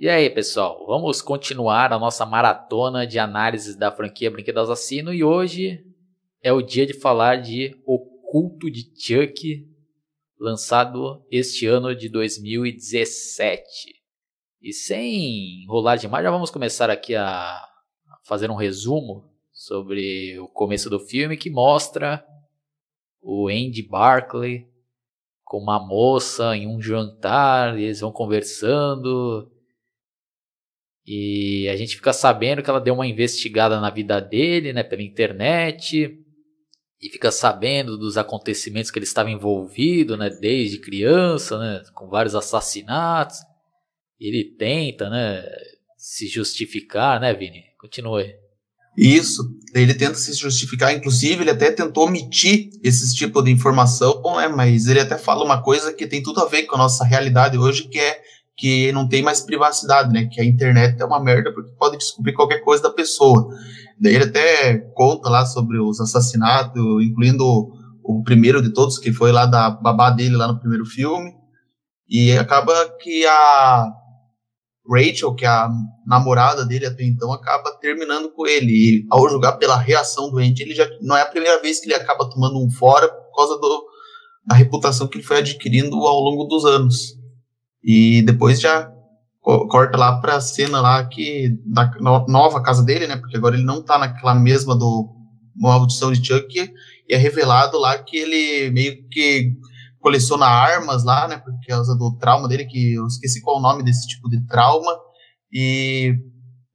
[0.00, 5.22] E aí, pessoal, vamos continuar a nossa maratona de análises da franquia Brinquedo Assassino e
[5.22, 5.84] hoje
[6.42, 9.68] é o dia de falar de O Culto de Chuck,
[10.38, 13.66] lançado este ano de 2017.
[14.62, 17.62] E sem enrolar demais, já vamos começar aqui a
[18.24, 22.24] fazer um resumo sobre o começo do filme que mostra
[23.20, 24.66] o Andy Barclay
[25.44, 29.49] com uma moça em um jantar, eles vão conversando
[31.12, 35.02] e a gente fica sabendo que ela deu uma investigada na vida dele, né, pela
[35.02, 36.16] internet,
[37.02, 42.36] e fica sabendo dos acontecimentos que ele estava envolvido, né, desde criança, né, com vários
[42.36, 43.38] assassinatos.
[44.20, 45.42] Ele tenta, né,
[45.98, 47.64] se justificar, né, Vini?
[47.76, 48.32] Continue.
[48.96, 49.42] Isso,
[49.74, 54.86] ele tenta se justificar, inclusive ele até tentou omitir esse tipo de informação, né, mas
[54.86, 57.88] ele até fala uma coisa que tem tudo a ver com a nossa realidade hoje,
[57.88, 58.22] que é
[58.60, 60.26] que não tem mais privacidade, né?
[60.26, 63.48] Que a internet é uma merda porque pode descobrir qualquer coisa da pessoa.
[63.98, 67.42] Daí ele até conta lá sobre os assassinatos, incluindo
[68.04, 71.32] o primeiro de todos, que foi lá da babá dele lá no primeiro filme.
[72.06, 73.90] E acaba que a
[74.86, 75.70] Rachel, que é a
[76.06, 78.72] namorada dele até então, acaba terminando com ele.
[78.72, 81.86] E ao julgar pela reação do Andy, ele já não é a primeira vez que
[81.86, 83.86] ele acaba tomando um fora por causa do,
[84.46, 87.19] da reputação que ele foi adquirindo ao longo dos anos.
[87.82, 88.90] E depois já
[89.42, 91.90] corta lá pra cena lá que da
[92.28, 93.16] nova casa dele, né?
[93.16, 95.08] Porque agora ele não tá naquela mesma do
[95.56, 96.72] Maldição de Chuck
[97.08, 99.52] e é revelado lá que ele meio que
[99.98, 101.38] coleciona armas lá, né?
[101.38, 104.92] Por causa do trauma dele, que eu esqueci qual o nome desse tipo de trauma.
[105.52, 106.14] E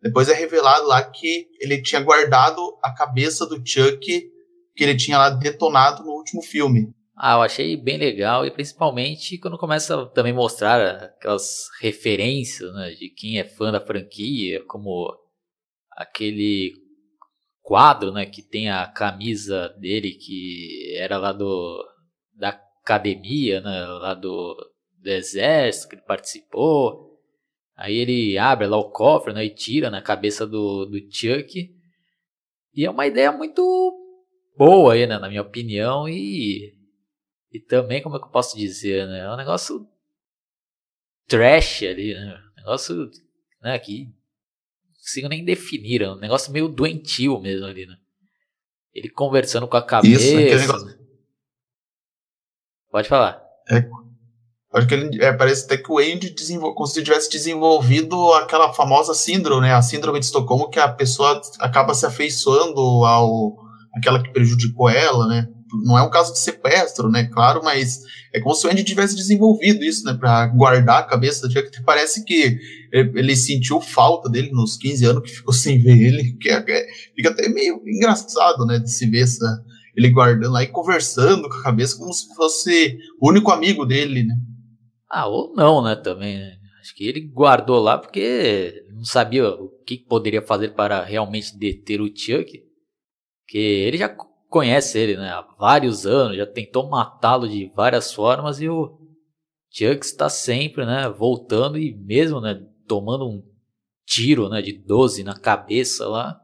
[0.02, 4.00] depois é revelado lá que ele tinha guardado a cabeça do Chuck
[4.75, 6.94] que ele tinha lá detonado no último filme.
[7.17, 12.91] Ah, eu achei bem legal e principalmente quando começa a também mostrar aquelas referências né,
[12.91, 15.16] de quem é fã da franquia, como
[15.91, 16.73] aquele
[17.62, 21.81] quadro né, que tem a camisa dele que era lá do
[22.34, 24.56] da academia, né, lá do,
[25.01, 27.17] do exército que ele participou.
[27.78, 31.73] Aí ele abre lá o cofre né, e tira na cabeça do, do Chuck.
[32.73, 33.63] E é uma ideia muito
[34.57, 36.75] boa aí, né, na minha opinião, e
[37.55, 39.19] e também, como é que eu posso dizer, né?
[39.19, 39.88] É um negócio
[41.25, 42.38] trash ali, né?
[42.51, 43.09] Um negócio
[43.61, 47.95] né, que não consigo nem definir, é um negócio meio doentio mesmo ali, né?
[48.93, 50.25] Ele conversando com a cabeça.
[50.25, 50.99] Isso, negócio...
[52.91, 53.41] Pode falar.
[53.69, 53.87] É,
[54.73, 56.75] acho que ele, é, parece até que o Andy desenvol...
[56.75, 59.73] como se tivesse desenvolvido aquela famosa síndrome, né?
[59.73, 65.25] A síndrome de Estocolmo, que a pessoa acaba se afeiçoando ao aquela que prejudicou ela,
[65.27, 65.54] né?
[65.84, 67.25] Não é um caso de sequestro, né?
[67.25, 68.02] Claro, mas
[68.34, 70.13] é como se o Andy tivesse desenvolvido isso, né?
[70.13, 71.50] Para guardar a cabeça.
[71.50, 72.58] Já que parece que
[72.91, 76.88] ele sentiu falta dele nos 15 anos que ficou sem ver ele, que é, é,
[77.16, 78.80] fica até meio engraçado, né?
[78.80, 79.64] De se ver essa,
[79.96, 84.24] ele guardando lá e conversando com a cabeça como se fosse o único amigo dele,
[84.24, 84.35] né?
[85.09, 85.96] Ah, ou não, né?
[85.96, 86.58] Também, né?
[86.81, 92.00] Acho que ele guardou lá porque não sabia o que poderia fazer para realmente deter
[92.00, 92.64] o Chuck.
[93.47, 94.09] Que ele já
[94.55, 98.97] conhece ele né, há vários anos, já tentou matá-lo de várias formas e o
[99.69, 103.43] Chuck está sempre né, voltando e mesmo né, tomando um
[104.05, 106.39] tiro né, de 12 na cabeça lá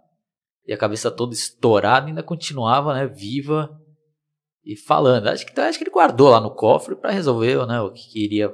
[0.68, 3.80] e a cabeça toda estourada ainda continuava né, viva
[4.66, 5.28] e falando.
[5.28, 8.54] Acho que, acho que ele guardou lá no cofre para resolver né, o que queria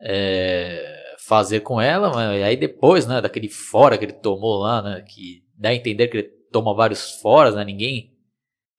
[0.00, 2.08] é, fazer com ela.
[2.14, 6.08] Mas aí depois né, daquele fora que ele tomou lá, né, que dá a entender
[6.08, 8.13] que ele toma vários foras, né, ninguém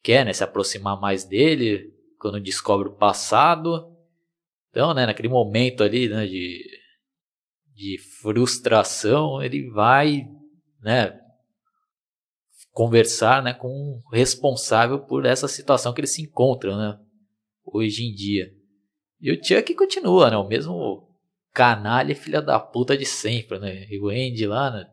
[0.06, 3.92] quer né, se aproximar mais dele quando descobre o passado.
[4.70, 6.64] Então, né, naquele momento ali né, de,
[7.74, 10.28] de frustração, ele vai
[10.80, 11.20] né,
[12.72, 17.00] conversar né, com o responsável por essa situação que ele se encontra né,
[17.66, 18.54] hoje em dia.
[19.20, 21.10] E o Chuck continua, né, o mesmo
[21.52, 23.58] canalha filha da puta de sempre.
[23.58, 24.86] Né, e o Andy lá, né,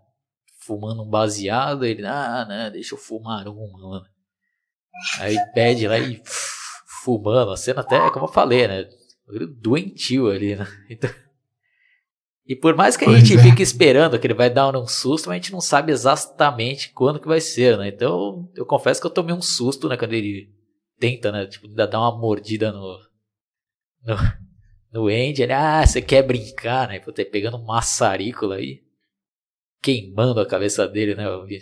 [0.60, 4.11] fumando um baseado, ele, ah, né, deixa eu fumar uma, mano.
[5.18, 6.22] Aí pede lá e
[7.02, 8.88] fumando, a cena até, como eu falei, né?
[9.60, 10.66] Doentio ali, né?
[10.90, 11.10] Então,
[12.46, 13.42] e por mais que a pois gente é.
[13.42, 17.28] fique esperando que ele vai dar um susto, a gente não sabe exatamente quando que
[17.28, 17.88] vai ser, né?
[17.88, 19.96] Então, eu confesso que eu tomei um susto, né?
[19.96, 20.52] Quando ele
[20.98, 21.46] tenta, né?
[21.46, 22.98] Tipo, dar uma mordida no...
[24.04, 24.16] No,
[24.92, 26.98] no Andy, ele, ah, você quer brincar, né?
[26.98, 28.82] Puta, pegando um maçarico aí,
[29.80, 31.24] queimando a cabeça dele, né?
[31.24, 31.60] Eu vi.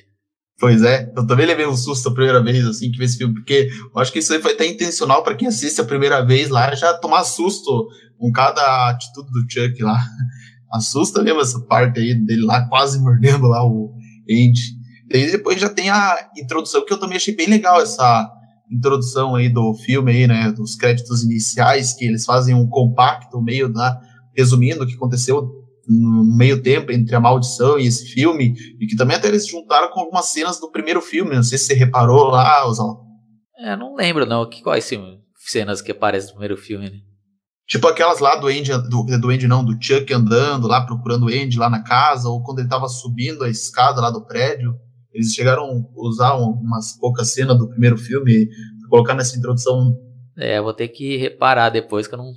[0.60, 3.32] Pois é, eu também levei um susto a primeira vez, assim, que vi esse filme,
[3.32, 6.50] porque eu acho que isso aí foi até intencional para quem assiste a primeira vez
[6.50, 9.98] lá, já tomar susto com cada atitude do Chuck lá.
[10.70, 13.92] assusta mesmo essa parte aí dele lá quase mordendo lá o
[14.30, 14.78] Andy.
[15.10, 18.30] E depois já tem a introdução, que eu também achei bem legal essa
[18.70, 23.68] introdução aí do filme aí, né, dos créditos iniciais, que eles fazem um compacto meio,
[23.68, 23.96] né,
[24.36, 25.59] resumindo o que aconteceu
[25.90, 29.90] no meio tempo entre a maldição e esse filme, e que também até eles juntaram
[29.90, 33.00] com algumas cenas do primeiro filme, não sei se você reparou lá, Oswaldo.
[33.58, 34.88] É, não lembro não, que quais
[35.36, 36.96] cenas que aparecem no primeiro filme, né?
[37.66, 41.28] Tipo aquelas lá do Andy, do, do Andy não, do Chuck andando lá, procurando o
[41.28, 44.74] Andy lá na casa, ou quando ele tava subindo a escada lá do prédio.
[45.12, 48.48] Eles chegaram a usar umas poucas cenas do primeiro filme
[48.88, 49.96] colocar nessa introdução.
[50.36, 52.32] É, vou ter que reparar depois que eu não.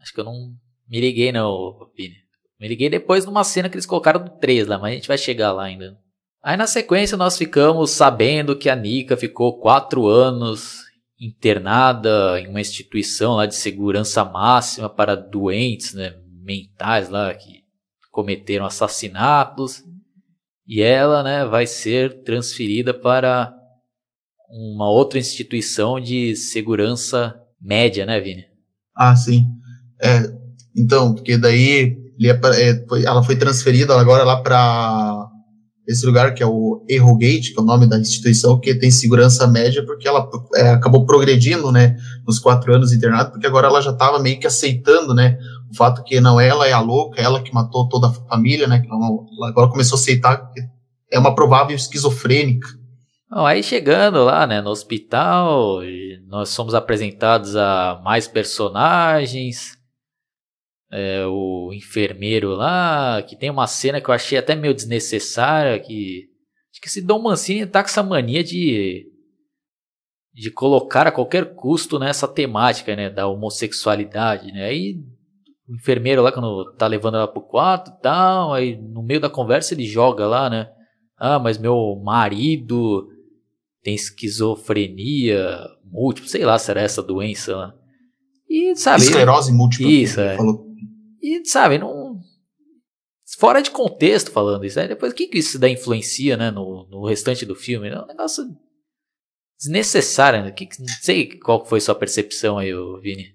[0.00, 0.52] Acho que eu não
[0.88, 2.25] me liguei, não, Vini.
[2.58, 5.18] Me liguei depois numa cena que eles colocaram do 3 lá, mas a gente vai
[5.18, 5.98] chegar lá ainda.
[6.42, 10.84] Aí na sequência nós ficamos sabendo que a Nika ficou quatro anos
[11.20, 17.64] internada em uma instituição lá de segurança máxima para doentes né, mentais lá que
[18.10, 19.82] cometeram assassinatos
[20.66, 23.52] e ela né, vai ser transferida para
[24.48, 28.46] uma outra instituição de segurança média, né, Vini?
[28.94, 29.46] Ah, sim.
[30.00, 30.32] É,
[30.76, 35.26] então, porque daí ele, é, ela foi transferida agora lá para
[35.86, 39.46] esse lugar que é o Errogate, que é o nome da instituição, que tem segurança
[39.46, 41.96] média, porque ela é, acabou progredindo, né,
[42.26, 45.38] nos quatro anos internado, porque agora ela já estava meio que aceitando, né,
[45.70, 48.82] o fato que não ela é a louca, ela que matou toda a família, né,
[48.84, 50.60] ela agora começou a aceitar que
[51.12, 52.66] é uma provável esquizofrênica.
[53.30, 55.80] Bom, aí chegando lá, né, no hospital,
[56.26, 59.75] nós somos apresentados a mais personagens,
[60.90, 66.28] é, o enfermeiro lá, que tem uma cena que eu achei até meio desnecessária, que
[66.72, 69.06] acho que esse Dom Mancini tá com essa mania de
[70.32, 74.66] de colocar a qualquer custo nessa temática, né, da homossexualidade, né?
[74.66, 74.96] Aí
[75.66, 79.30] o enfermeiro lá quando tá levando ela pro quarto e tal, aí no meio da
[79.30, 80.68] conversa ele joga lá, né?
[81.16, 83.08] Ah, mas meu marido
[83.82, 87.74] tem esquizofrenia múltipla, sei lá se era essa doença lá.
[88.48, 89.90] E sabe, esclerose múltipla.
[89.90, 90.36] Isso, é.
[90.36, 90.65] Falou
[91.26, 92.20] e, sabe, não.
[93.38, 94.88] Fora de contexto falando isso, né?
[94.88, 97.88] Depois o que, que isso daí influencia, né, no, no restante do filme?
[97.88, 98.44] É um negócio
[99.58, 100.52] desnecessário, né?
[100.52, 103.34] Que, não sei qual foi sua percepção aí, Vini.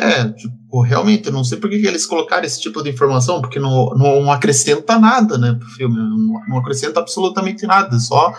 [0.00, 3.42] É, tipo, realmente, eu não sei por que, que eles colocaram esse tipo de informação,
[3.42, 8.32] porque não, não acrescenta nada, né, pro filme, não, não acrescenta absolutamente nada, só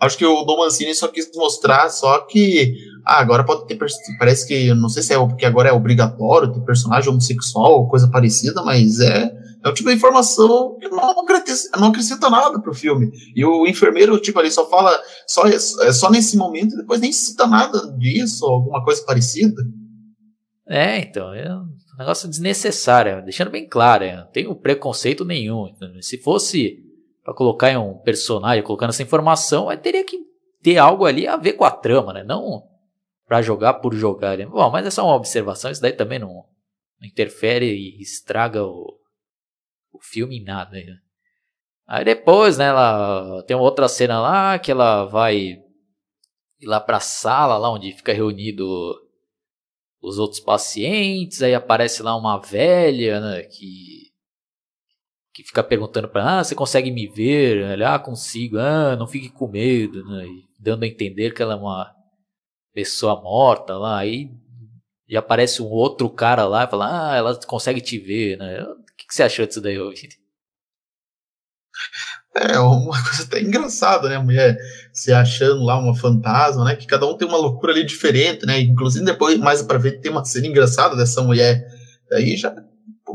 [0.00, 2.74] Acho que o Dom Mancini só quis mostrar só que
[3.04, 3.76] ah, agora pode ter
[4.18, 8.08] parece que não sei se é porque agora é obrigatório ter personagem homossexual ou coisa
[8.10, 9.32] parecida, mas é
[9.64, 13.10] é o tipo de informação que não acrescenta, não acrescenta nada pro filme.
[13.34, 14.96] E o enfermeiro, tipo, ali só fala
[15.26, 15.58] só, é
[15.92, 19.60] só nesse momento depois nem cita nada disso, alguma coisa parecida.
[20.68, 21.66] É, então, é um
[21.98, 25.66] negócio desnecessário, deixando bem claro, não tenho preconceito nenhum.
[26.00, 26.78] Se fosse
[27.28, 30.18] para colocar em um personagem, colocando essa informação, teria que
[30.62, 32.24] ter algo ali a ver com a trama, né?
[32.24, 32.66] Não
[33.26, 34.38] para jogar por jogar.
[34.46, 36.46] Bom, mas é só uma observação, isso daí também não,
[36.98, 38.98] não interfere e estraga o,
[39.92, 40.70] o filme em nada.
[40.70, 40.96] Né?
[41.86, 47.58] Aí depois, né, ela tem outra cena lá que ela vai ir lá a sala
[47.58, 48.66] lá onde fica reunido
[50.00, 53.97] os outros pacientes, aí aparece lá uma velha, né, que
[55.42, 57.62] que fica perguntando para ah, você consegue me ver?
[57.62, 60.26] Ela, ah, consigo, ah, não fique com medo, né?
[60.58, 61.94] Dando a entender que ela é uma
[62.74, 64.30] pessoa morta lá, aí
[65.08, 68.62] e aparece um outro cara lá e fala, ah, ela consegue te ver, né?
[68.64, 70.14] O que, que você achou disso daí, Vini?
[72.34, 74.16] É uma coisa até engraçada, né?
[74.16, 74.58] A mulher
[74.92, 76.74] se achando lá uma fantasma, né?
[76.74, 78.60] Que cada um tem uma loucura ali diferente, né?
[78.60, 81.64] Inclusive depois, mais pra ver, tem uma cena engraçada dessa mulher.
[82.12, 82.50] Aí já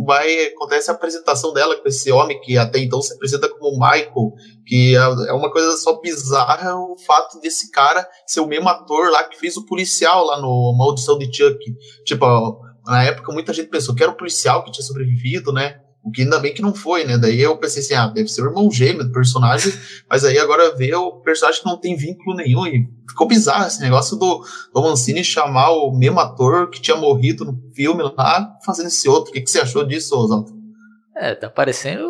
[0.03, 4.33] vai acontece a apresentação dela com esse homem que até então se apresenta como Michael,
[4.65, 9.11] que é, é uma coisa só bizarra o fato desse cara ser o mesmo ator
[9.11, 11.59] lá que fez o policial lá no Maldição de Chuck.
[12.05, 12.25] Tipo,
[12.85, 15.82] na época muita gente pensou que era o policial que tinha sobrevivido, né?
[16.03, 17.17] O que ainda bem que não foi, né?
[17.17, 19.71] Daí eu pensei assim, ah, deve ser o irmão gêmeo do personagem,
[20.09, 23.79] mas aí agora vê o personagem que não tem vínculo nenhum e ficou bizarro esse
[23.79, 28.87] negócio do, do Mancini chamar o mesmo ator que tinha morrido no filme lá, fazendo
[28.87, 29.31] esse outro.
[29.31, 30.51] O que, que você achou disso, Oswaldo?
[31.15, 32.05] É, tá parecendo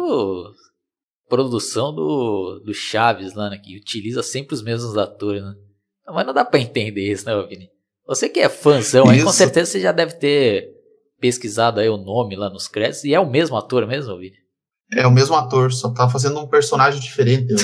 [1.29, 3.57] produção do, do Chaves lá, né?
[3.57, 5.53] Que utiliza sempre os mesmos atores, né?
[6.07, 7.69] Mas não dá pra entender isso, né, Vini?
[8.05, 10.72] Você que é fãzão aí, com certeza você já deve ter
[11.23, 14.35] pesquisado aí o nome lá nos créditos, e é o mesmo ator mesmo, Vini?
[14.91, 17.55] É o mesmo ator, só tá fazendo um personagem diferente.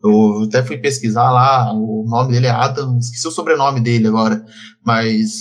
[0.00, 4.42] Eu, até fui pesquisar lá, o nome dele é Adam, esqueci o sobrenome dele agora,
[4.86, 5.32] mas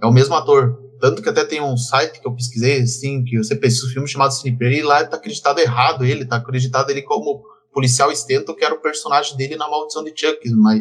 [0.00, 0.78] é o mesmo ator.
[1.00, 4.08] Tanto que até tem um site que eu pesquisei, assim, que você pesquisa um filme
[4.08, 7.42] chamado Sniper, e lá tá acreditado errado ele, tá acreditado ele como
[7.72, 10.80] policial Stento, que era o personagem dele na Maldição de Chuck, mas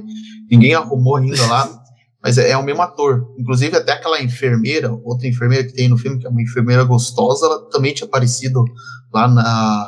[0.49, 1.84] ninguém arrumou ainda lá.
[2.25, 3.31] Mas é, é, o mesmo ator.
[3.37, 7.45] Inclusive, até aquela enfermeira, outra enfermeira que tem no filme, que é uma enfermeira gostosa,
[7.45, 8.65] ela também tinha aparecido
[9.13, 9.87] lá na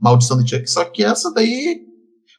[0.00, 0.66] Maldição de Chuck.
[0.70, 1.80] Só que essa daí,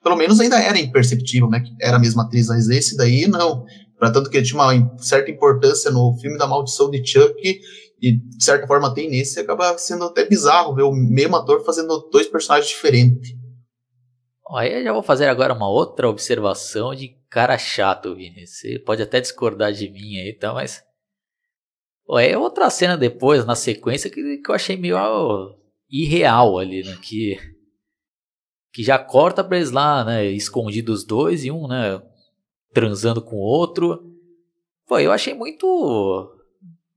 [0.04, 1.60] pelo menos ainda era imperceptível, né?
[1.60, 3.64] Que era a mesma atriz, mas esse daí não.
[4.00, 7.60] Para tanto que tinha uma certa importância no filme da Maldição de Chuck,
[8.02, 12.10] e de certa forma tem nesse, acaba sendo até bizarro ver o mesmo ator fazendo
[12.12, 13.37] dois personagens diferentes.
[14.52, 18.48] Aí eu já vou fazer agora uma outra observação de cara chato, Vini.
[18.48, 20.54] Você pode até discordar de mim aí, tá?
[20.54, 20.84] Mas.
[22.06, 24.98] Pô, é outra cena depois, na sequência, que, que eu achei meio
[25.90, 26.98] irreal ali, né?
[27.02, 27.38] Que.
[28.72, 30.26] Que já corta pra eles lá, né?
[30.26, 32.02] Escondidos dois e um, né?
[32.74, 34.14] Transando com o outro.
[34.88, 36.34] Pô, eu achei muito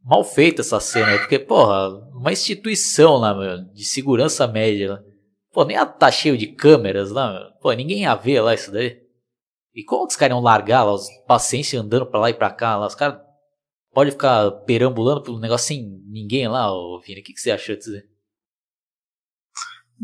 [0.05, 5.05] mal feita essa cena, porque, porra, uma instituição lá, meu, de segurança média.
[5.53, 7.51] Pô, nem tá cheio de câmeras lá.
[7.61, 9.01] Pô, ninguém ia ver lá isso daí.
[9.75, 12.51] E como que os caras iam largar lá, os pacientes andando pra lá e pra
[12.51, 12.87] cá lá?
[12.87, 13.21] Os caras
[13.93, 17.21] podem ficar perambulando pelo negócio sem ninguém lá, ô Vini.
[17.21, 17.91] O que, que você achou disso?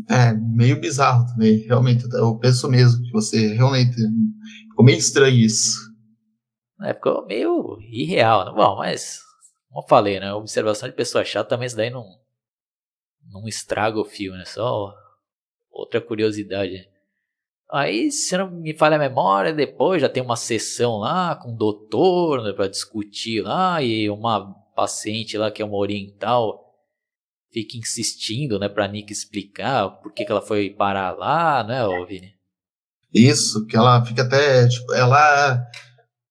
[0.09, 1.57] É, meio bizarro também.
[1.65, 3.95] Realmente, eu penso mesmo que você realmente.
[4.69, 5.75] Ficou meio estranho isso.
[6.81, 8.51] É, ficou meio irreal, né?
[8.51, 9.19] Bom, mas.
[9.69, 10.33] Como eu falei, né?
[10.33, 12.05] Observação de pessoa chata também isso daí não.
[13.29, 14.45] Não estraga o filme, né?
[14.45, 14.93] Só
[15.77, 16.87] outra curiosidade.
[17.71, 21.57] Aí, se não me falha a memória, depois já tem uma sessão lá com o
[21.57, 26.63] doutor né, para discutir lá e uma paciente lá que é uma oriental
[27.51, 32.33] fica insistindo, né, para Nick explicar por que, que ela foi parar lá, né, Vini?
[33.13, 35.65] Isso, que ela fica até, tipo, ela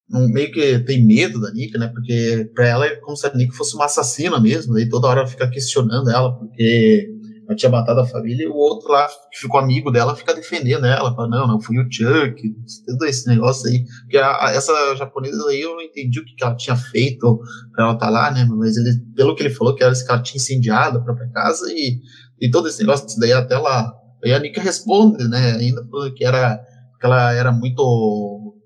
[0.08, 3.56] meio que tem medo da Nick, né, porque para ela é como se a Nick
[3.56, 7.15] fosse uma assassina mesmo, e toda hora ela fica questionando ela, porque
[7.46, 10.84] ela tinha matado a família, e o outro lá, que ficou amigo dela, fica defendendo
[10.84, 12.36] ela, fala, não, não, fui o Chuck,
[12.84, 13.84] tudo esse negócio aí.
[14.02, 17.38] Porque a, a, essa japonesa aí, eu não entendi o que, que ela tinha feito
[17.72, 20.10] pra ela estar tá lá, né, mas ele, pelo que ele falou, que, era, que
[20.10, 22.00] ela tinha incendiado a própria casa, e,
[22.40, 23.92] e todo esse negócio, daí até ela,
[24.24, 25.86] aí a Nika responde, né, ainda
[26.16, 26.58] que era,
[26.98, 28.56] que ela era muito,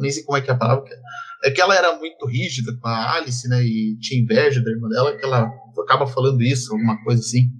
[0.00, 0.84] nem sei como é que é a palavra,
[1.44, 4.88] é que ela era muito rígida com a Alice, né, e tinha inveja da irmã
[4.88, 5.48] dela, que ela
[5.82, 7.59] acaba falando isso, alguma coisa assim.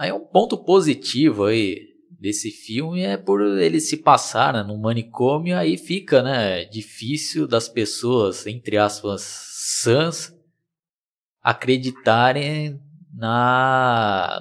[0.00, 5.54] Aí um ponto positivo aí desse filme é por ele se passar né, no manicômio,
[5.54, 10.34] aí fica né, difícil das pessoas, entre aspas, sãs,
[11.42, 12.80] acreditarem
[13.12, 14.40] na,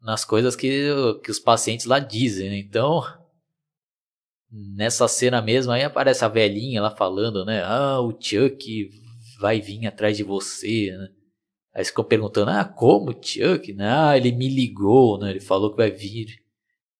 [0.00, 0.88] nas coisas que,
[1.22, 2.48] que os pacientes lá dizem.
[2.48, 2.56] Né?
[2.56, 3.02] Então,
[4.50, 7.62] nessa cena mesmo, aí aparece a velhinha lá falando, né?
[7.62, 8.90] Ah, o Chuck
[9.38, 11.19] vai vir atrás de você, né?
[11.74, 13.72] Aí ficam perguntando, ah, como Chuck?
[13.72, 13.88] Né?
[13.88, 15.30] Ah, ele me ligou, né?
[15.30, 16.26] Ele falou que vai vir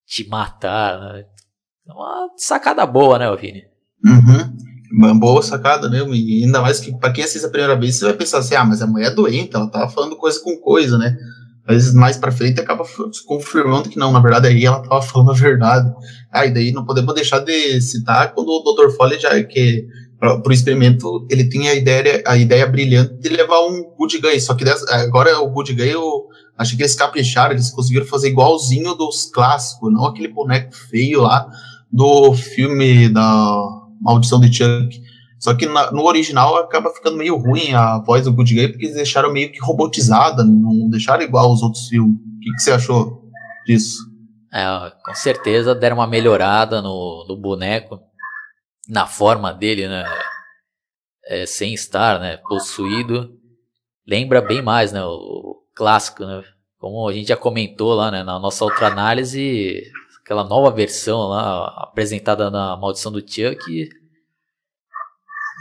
[0.07, 1.01] te matar.
[1.01, 1.25] Né?
[1.89, 3.65] É uma sacada boa, né, Vini?
[4.05, 4.57] Uhum.
[4.93, 6.15] Uma boa sacada mesmo.
[6.15, 8.65] E ainda mais que pra quem assiste a primeira vez, você vai pensar assim, ah,
[8.65, 11.17] mas a mulher é doente, ela tava falando coisa com coisa, né?
[11.67, 12.85] Mas mais pra frente acaba
[13.27, 15.93] confirmando que não, na verdade aí ela tava falando a verdade.
[16.31, 18.91] Ah, e daí não podemos deixar de citar quando o Dr.
[18.97, 19.87] Foley já que
[20.21, 24.39] para o experimento, ele tinha a ideia, a ideia brilhante de levar um Good Guy,
[24.39, 26.27] só que dessa, agora o Good Guy, eu
[26.59, 31.51] achei que eles capricharam, eles conseguiram fazer igualzinho dos clássicos, não aquele boneco feio lá
[31.91, 33.67] do filme da
[33.99, 35.01] Maldição de Chuck.
[35.39, 38.85] Só que na, no original acaba ficando meio ruim a voz do Good Guy, porque
[38.85, 42.15] eles deixaram meio que robotizada, não deixaram igual os outros filmes.
[42.15, 43.23] O que, que você achou
[43.67, 43.97] disso?
[44.53, 44.67] É,
[45.03, 48.10] com certeza deram uma melhorada no, no boneco
[48.91, 50.05] na forma dele, né?
[51.25, 52.37] É, sem estar, né?
[52.37, 53.39] Possuído.
[54.07, 55.03] Lembra bem mais, né?
[55.05, 56.43] O, clássico, né?
[56.79, 58.23] Como a gente já comentou lá, né?
[58.25, 59.83] Na nossa outra análise,
[60.23, 63.89] aquela nova versão lá apresentada na Maldição do Chuck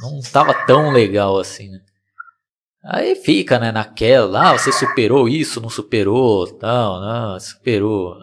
[0.01, 1.79] não estava tão legal assim, né?
[2.83, 8.15] Aí fica, né, naquela, ah, você superou isso, não superou, tal, não, superou.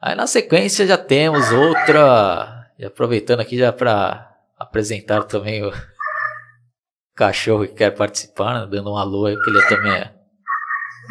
[0.00, 5.72] Aí na sequência já temos outra e aproveitando aqui já para apresentar também o
[7.14, 8.68] cachorro que quer participar, né?
[8.70, 10.14] dando um alô aí, porque ele também é,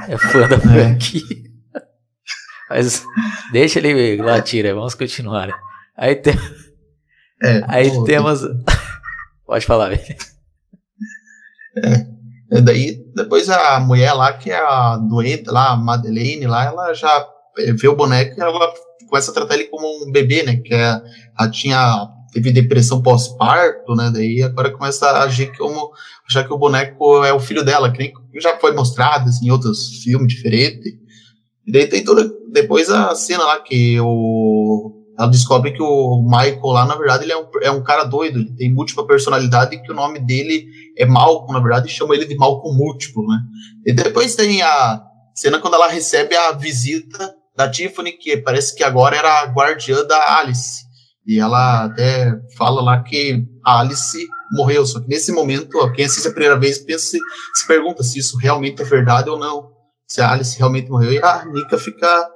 [0.10, 1.22] é fã da franquia.
[2.70, 3.06] Mas
[3.52, 5.50] deixa ele latir, vamos continuar.
[5.96, 6.34] Aí, tem,
[7.44, 8.42] é, aí pô, temos.
[9.46, 10.16] Pode falar, velho.
[12.52, 16.94] É, daí, depois a mulher lá, que é a doente lá, a Madeleine lá, ela
[16.94, 18.74] já vê o boneco e ela
[19.08, 20.58] começa a tratar ele como um bebê, né?
[20.58, 21.02] Que é,
[21.52, 24.12] tinha teve depressão pós-parto, né?
[24.14, 25.92] Daí agora começa a agir como
[26.28, 29.52] achar que o boneco é o filho dela, que nem já foi mostrado assim, em
[29.52, 30.94] outros filmes diferentes.
[31.66, 32.30] E daí tem toda.
[32.52, 35.02] Depois a cena lá que o.
[35.18, 38.40] Ela descobre que o Michael lá, na verdade, ele é um, é um cara doido,
[38.40, 42.14] ele tem múltipla personalidade e que o nome dele é Malcolm, na verdade, e chama
[42.16, 43.40] ele de Malcolm múltiplo, né?
[43.86, 45.02] E depois tem a
[45.34, 50.06] cena quando ela recebe a visita da Tiffany, que parece que agora era a guardiã
[50.06, 50.84] da Alice.
[51.26, 54.86] E ela até fala lá que a Alice morreu.
[54.86, 57.18] Só que nesse momento, quem assiste a primeira vez pensa,
[57.54, 59.72] se pergunta se isso realmente é verdade ou não.
[60.08, 61.12] Se a Alice realmente morreu.
[61.12, 62.30] E a Nika fica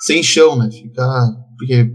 [0.00, 0.68] sem chão, né?
[0.70, 1.06] Fica.
[1.56, 1.92] Porque,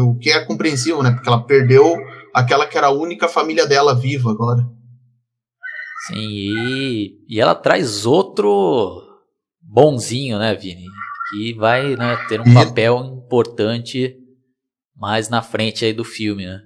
[0.00, 1.10] o que é compreensível, né?
[1.10, 1.94] Porque ela perdeu
[2.32, 4.62] aquela que era a única família dela viva agora.
[6.06, 9.02] Sim, e, e ela traz outro
[9.60, 10.86] bonzinho, né, Vini?
[11.30, 14.16] Que vai né, ter um papel importante
[14.96, 16.60] mais na frente aí do filme, né?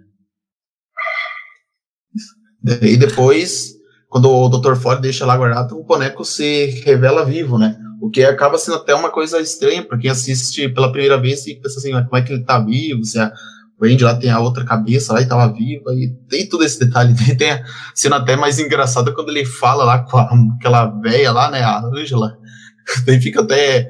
[2.83, 3.75] E depois,
[4.09, 4.75] quando o Dr.
[4.75, 7.79] Ford deixa lá guardado, o boneco se revela vivo, né?
[8.01, 11.55] O que acaba sendo até uma coisa estranha para quem assiste pela primeira vez e
[11.55, 13.05] pensa assim, como é que ele tá vivo?
[13.05, 13.33] Se a,
[13.81, 16.79] o Andy lá tem a outra cabeça lá e tava viva, e tem todo esse
[16.79, 17.15] detalhe.
[17.37, 21.51] Tem a cena até mais engraçada quando ele fala lá com a, aquela velha lá,
[21.51, 22.37] né, a Angela.
[23.07, 23.89] Daí fica até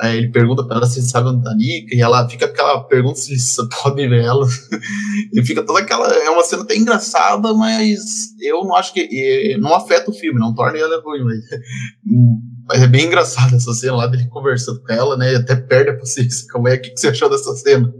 [0.00, 3.16] Aí ele pergunta para ela se sabe onde tá Nika, e ela fica aquela pergunta
[3.16, 3.36] se
[3.82, 4.46] pode ver ela.
[5.34, 6.08] e fica toda aquela.
[6.08, 9.58] É uma cena até engraçada, mas eu não acho que.
[9.60, 11.40] Não afeta o filme, não torna ela ruim, mas.
[12.72, 15.32] Mas é bem engraçada essa cena lá dele conversando com ela, né?
[15.32, 16.46] E até perde a paciência.
[16.52, 16.76] Como é?
[16.78, 17.92] Que você achou dessa cena?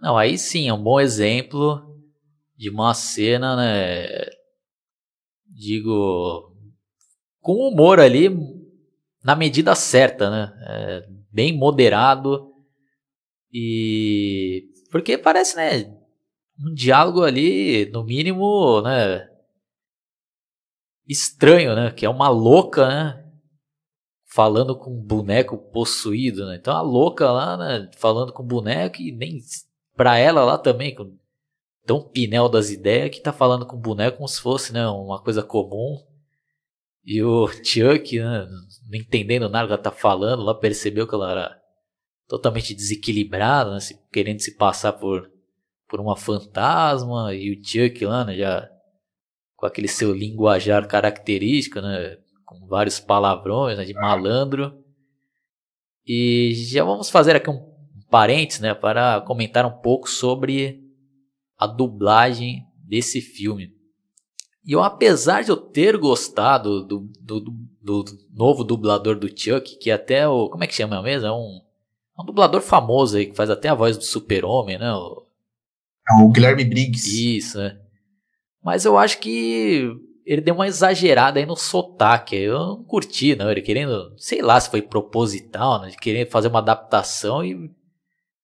[0.00, 1.82] Não, aí sim, é um bom exemplo
[2.56, 4.06] de uma cena, né?
[5.48, 6.52] Digo.
[7.40, 8.30] Com humor ali,
[9.24, 10.52] na medida certa, né?
[10.68, 12.52] É, bem moderado
[13.52, 15.84] e porque parece, né,
[16.58, 19.28] um diálogo ali, no mínimo, né,
[21.06, 23.24] estranho, né, que é uma louca, né,
[24.26, 26.56] falando com um boneco possuído, né?
[26.56, 29.40] Então a louca lá, né, falando com o boneco e nem
[29.96, 31.16] para ela lá também, com
[31.86, 35.22] tão pinel das ideias que tá falando com o boneco como se fosse, né, uma
[35.22, 35.98] coisa comum.
[37.04, 38.46] E o Chuck, né,
[38.88, 41.58] não entendendo nada que ela tá falando, lá percebeu que ela era
[42.28, 45.30] totalmente desequilibrada, né, se, querendo se passar por,
[45.88, 48.68] por uma fantasma, e o Chuck lá, né, já
[49.56, 54.84] com aquele seu linguajar característico, né, com vários palavrões, né, de malandro.
[56.06, 57.68] E já vamos fazer aqui um
[58.08, 60.80] parênteses, né, para comentar um pouco sobre
[61.58, 63.77] a dublagem desse filme.
[64.68, 68.04] E eu, apesar de eu ter gostado do, do, do, do
[68.34, 70.50] novo dublador do Chuck, que até o.
[70.50, 71.26] Como é que chama mesmo?
[71.26, 71.62] É um,
[72.18, 74.92] é um dublador famoso aí, que faz até a voz do Super-Homem, né?
[74.92, 75.24] O,
[76.10, 77.08] é o Guilherme Briggs.
[77.08, 77.80] Isso, né?
[78.62, 79.90] Mas eu acho que
[80.26, 82.36] ele deu uma exagerada aí no sotaque.
[82.36, 83.50] Eu não curti, não.
[83.50, 85.92] Ele querendo, sei lá se foi proposital, né?
[85.98, 87.70] Querendo fazer uma adaptação e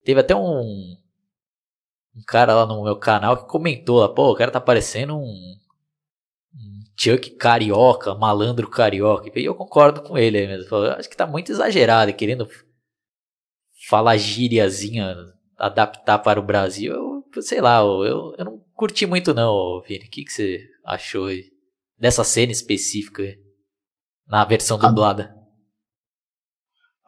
[0.03, 0.97] teve até um,
[2.17, 5.55] um cara lá no meu canal que comentou lá, pô, o cara tá parecendo um
[6.96, 9.30] Chuck carioca, malandro carioca.
[9.35, 10.76] E eu concordo com ele aí mesmo.
[10.76, 12.48] Eu acho que tá muito exagerado, querendo
[13.88, 15.16] falar gíriazinha,
[15.59, 16.92] adaptar para o Brasil.
[16.92, 20.07] Eu, sei lá, eu, eu não curti muito não, Vini.
[20.07, 21.44] O que, que você achou aí?
[21.98, 23.22] Dessa cena específica
[24.26, 24.88] na versão ah.
[24.88, 25.35] dublada.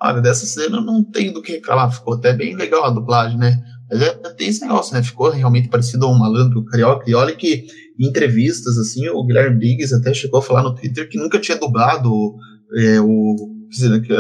[0.01, 1.93] Olha, dessa cena não tem do que reclamar.
[1.93, 3.63] Ficou até bem legal a dublagem, né?
[3.91, 5.03] Mas é, tem esse negócio, né?
[5.03, 7.09] Ficou realmente parecido a um malandro carioca.
[7.09, 7.67] E olha que
[7.99, 11.59] em entrevistas, assim, o Guilherme Briggs até chegou a falar no Twitter que nunca tinha
[11.59, 12.35] dublado
[12.77, 13.55] é, o.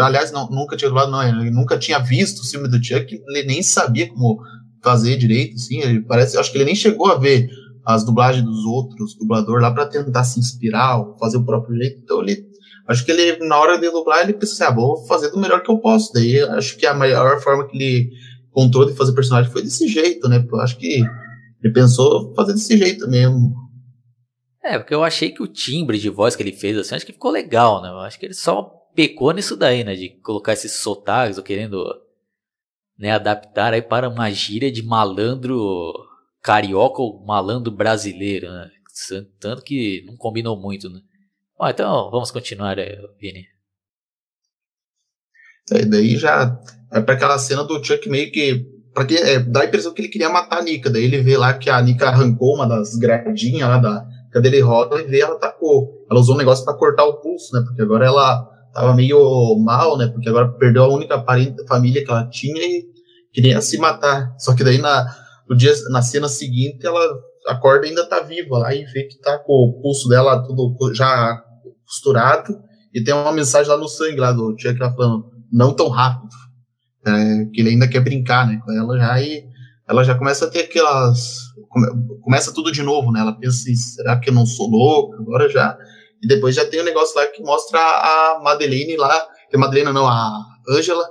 [0.03, 3.47] Aliás, não, nunca tinha dublado, não, ele nunca tinha visto o filme do Chuck, ele
[3.47, 4.39] nem sabia como
[4.83, 7.49] fazer direito, assim, ele parece, acho que ele nem chegou a ver
[7.85, 12.21] as dublagens dos outros dubladores lá para tentar se inspirar, fazer o próprio jeito, então
[12.23, 12.45] ele,
[12.89, 15.63] acho que ele, na hora de dublar, ele pensou assim, ah, vou fazer do melhor
[15.63, 18.11] que eu posso, daí acho que a maior forma que ele
[18.57, 21.05] encontrou de fazer personagem foi desse jeito, né, eu acho que
[21.63, 23.55] ele pensou fazer desse jeito mesmo,
[24.67, 27.13] é, porque eu achei que o timbre de voz que ele fez, assim, acho que
[27.13, 27.89] ficou legal, né?
[27.89, 28.65] Eu acho que ele só
[28.97, 29.95] pecou nisso daí, né?
[29.95, 31.85] De colocar esses sotaques, ou querendo
[32.99, 35.93] né, adaptar aí para uma gíria de malandro
[36.43, 38.69] carioca ou malandro brasileiro, né?
[39.39, 41.01] Tanto que não combinou muito, né?
[41.57, 42.77] Bom, então vamos continuar,
[43.21, 43.47] Vini.
[45.71, 46.59] Daí já
[46.93, 50.01] é para aquela cena do Chuck meio que para que é, dá a impressão que
[50.01, 52.97] ele queria matar a Nika, daí ele vê lá que a Nika arrancou uma das
[52.97, 56.05] gradinhas lá da, cadeira roda e vê ela tacou.
[56.11, 57.63] Ela usou um negócio para cortar o pulso, né?
[57.67, 60.09] Porque agora ela tava meio mal, né?
[60.09, 62.85] Porque agora perdeu a única parente, família que ela tinha e
[63.33, 64.35] queria se matar.
[64.39, 65.07] Só que daí na,
[65.49, 67.01] no dia, na cena seguinte ela
[67.49, 70.77] acorda e ainda tá viva lá e vê que tá com o pulso dela tudo
[70.93, 71.43] já
[71.85, 72.59] costurado
[72.93, 76.35] e tem uma mensagem lá no sangue lá do Chuck lá falando, não tão rápido.
[77.07, 78.61] É, que ele ainda quer brincar, né?
[78.65, 79.45] Com ela já e
[79.89, 81.39] ela já começa a ter aquelas.
[81.69, 81.87] Come,
[82.21, 83.21] começa tudo de novo, né?
[83.21, 85.19] Ela pensa assim, será que eu não sou louca?
[85.19, 85.79] Agora já.
[86.23, 89.27] E depois já tem um negócio lá que mostra a Madeline lá.
[89.49, 91.05] Que a Madeline não, a Angela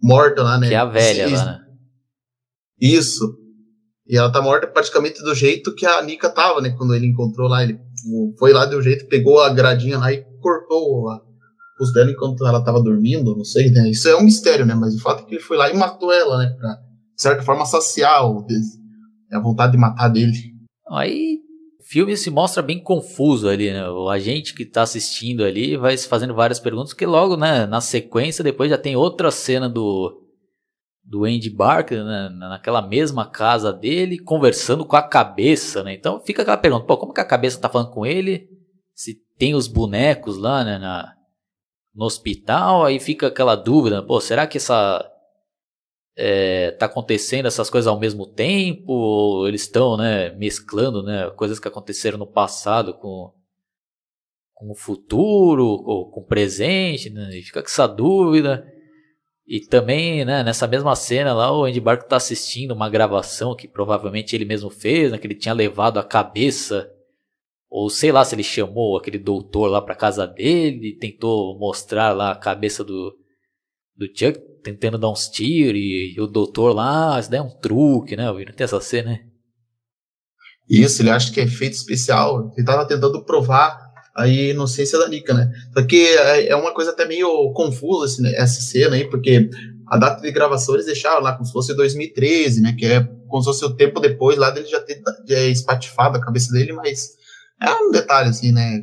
[0.00, 0.68] morta lá, né?
[0.68, 1.58] Que é a velha lá, né?
[2.80, 3.36] Isso.
[4.06, 6.70] E ela tá morta praticamente do jeito que a Nika tava, né?
[6.70, 7.64] Quando ele encontrou lá.
[7.64, 7.78] Ele
[8.38, 11.20] foi lá, deu jeito, pegou a gradinha lá e cortou a,
[11.82, 13.88] os dela enquanto ela tava dormindo, não sei, né?
[13.90, 14.74] Isso é um mistério, né?
[14.74, 16.54] Mas o fato é que ele foi lá e matou ela, né?
[16.58, 18.46] Pra, de certa forma, saciar o,
[19.32, 20.32] a vontade de matar dele.
[20.90, 21.38] Aí
[21.78, 23.88] o filme se mostra bem confuso ali, né?
[23.88, 27.80] O agente que tá assistindo ali vai se fazendo várias perguntas, que logo, né, na
[27.80, 30.16] sequência, depois já tem outra cena do
[31.02, 35.92] do Andy Barker, né, naquela mesma casa dele, conversando com a cabeça, né?
[35.92, 38.48] Então fica aquela pergunta, pô, como que a cabeça tá falando com ele?
[38.94, 41.12] Se tem os bonecos lá, né, na,
[42.00, 45.06] no hospital, aí fica aquela dúvida, pô, será que essa
[46.16, 48.90] é, tá acontecendo essas coisas ao mesmo tempo?
[48.90, 53.30] Ou eles estão, né, mesclando, né, coisas que aconteceram no passado com
[54.54, 57.30] com o futuro, ou com o presente, né?
[57.32, 58.66] E fica com essa dúvida.
[59.46, 63.66] E também, né, nessa mesma cena lá, o Andy Barco tá assistindo uma gravação que
[63.66, 66.90] provavelmente ele mesmo fez, né, que ele tinha levado a cabeça,
[67.70, 72.32] ou sei lá se ele chamou aquele doutor lá pra casa dele, tentou mostrar lá
[72.32, 73.16] a cabeça do,
[73.96, 77.60] do Chuck, tentando dar uns tiros, e, e o doutor lá, isso daí é um
[77.60, 79.20] truque, né, não tem essa cena, né?
[80.68, 83.78] Isso, ele acha que é efeito especial, ele tava tentando provar
[84.16, 85.50] a inocência da Nika, né?
[85.72, 89.48] Só que é, é uma coisa até meio confusa assim, né, essa cena aí, porque
[89.86, 92.76] a data de gravação eles deixaram lá como se fosse 2013, né?
[92.78, 96.20] Que é como se fosse o tempo depois lá dele já ter já espatifado a
[96.20, 97.16] cabeça dele, mas
[97.62, 98.82] é um detalhe, assim, né?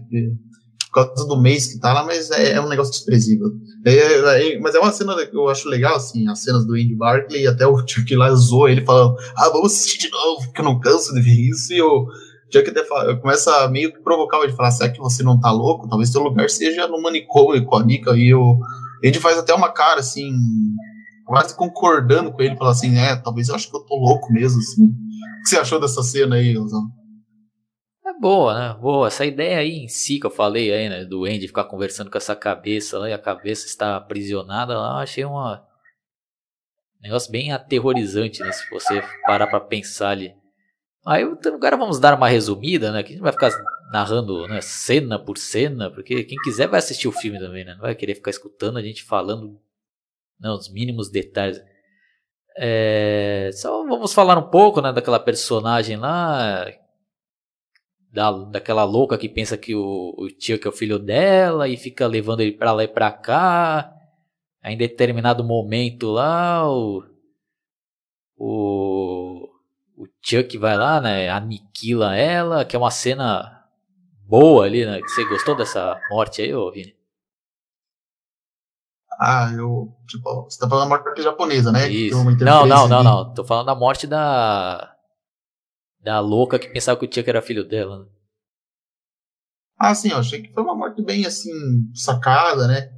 [0.91, 3.47] Por causa do mês que tá lá, mas é, é um negócio desprezível.
[3.85, 6.95] É, é, mas é uma cena que eu acho legal, assim, as cenas do Andy
[6.95, 10.65] Barkley até o Chuck lá zoou ele falando, ah, vamos assistir de novo, porque eu
[10.65, 12.07] não canso de ver isso, e o
[12.51, 15.87] Chuck até fala, começa meio que provocar ele, falar, será que você não tá louco?
[15.87, 18.59] Talvez seu lugar seja no manicômio com a Nika, e o
[19.03, 20.31] Andy faz até uma cara, assim,
[21.25, 24.59] quase concordando com ele, fala assim, é, talvez eu acho que eu tô louco mesmo,
[24.59, 24.85] assim.
[24.85, 26.89] O que você achou dessa cena aí, Osama?
[28.19, 28.79] Boa, né?
[28.79, 29.07] Boa.
[29.07, 31.05] Essa ideia aí em si que eu falei aí, né?
[31.05, 35.23] Do Andy ficar conversando com essa cabeça lá e a cabeça está aprisionada lá, achei
[35.23, 35.65] uma.
[36.99, 38.51] Um negócio bem aterrorizante, né?
[38.51, 40.35] Se você parar pra pensar ali.
[41.05, 43.03] Aí agora vamos dar uma resumida, né?
[43.03, 43.51] Que a gente vai ficar
[43.91, 47.73] narrando né, cena por cena, porque quem quiser vai assistir o filme também, né?
[47.75, 49.59] Não vai querer ficar escutando a gente falando
[50.39, 51.61] né, os mínimos detalhes.
[52.57, 56.65] É, só vamos falar um pouco né, daquela personagem lá
[58.17, 61.77] da, daquela louca que pensa que o, o tio que é o filho dela e
[61.77, 63.93] fica levando ele pra lá e pra cá.
[64.59, 67.03] Aí, em determinado momento lá, o,
[68.35, 69.47] o,
[69.95, 73.63] o Chuck vai lá, né, aniquila ela, que é uma cena
[74.27, 74.99] boa ali, né?
[75.01, 76.97] Você gostou dessa morte aí, ô Vini?
[79.19, 79.95] Ah, eu.
[80.07, 81.87] Tipo, você tá falando da morte japonesa, né?
[81.87, 82.17] Isso.
[82.39, 83.33] Não, não, não, não.
[83.33, 84.96] Tô falando da morte da
[86.07, 87.99] da louca que pensava que o Chuck era filho dela.
[87.99, 88.05] Né?
[89.77, 91.51] Ah, sim, eu achei que foi uma morte bem assim,
[91.93, 92.89] sacada, né?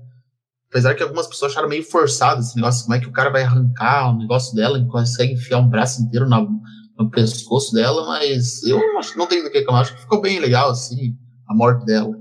[0.70, 3.42] Apesar que algumas pessoas acharam meio forçado esse negócio, como é que o cara vai
[3.42, 8.62] arrancar o negócio dela e consegue enfiar um braço inteiro na, no pescoço dela, mas
[8.62, 11.18] eu acho, não tenho do que reclamar, acho que ficou bem legal, assim,
[11.48, 12.16] a morte dela.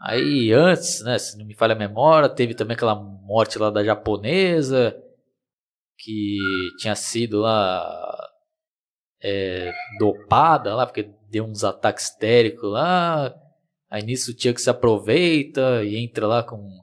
[0.00, 3.84] Aí antes, né, se não me falha a memória, teve também aquela morte lá da
[3.84, 4.96] japonesa,
[5.98, 6.38] que
[6.78, 8.27] tinha sido lá
[9.22, 13.34] é, dopada lá, porque deu uns ataques histéricos lá.
[13.90, 16.82] Aí nisso o Chuck se aproveita e entra lá com,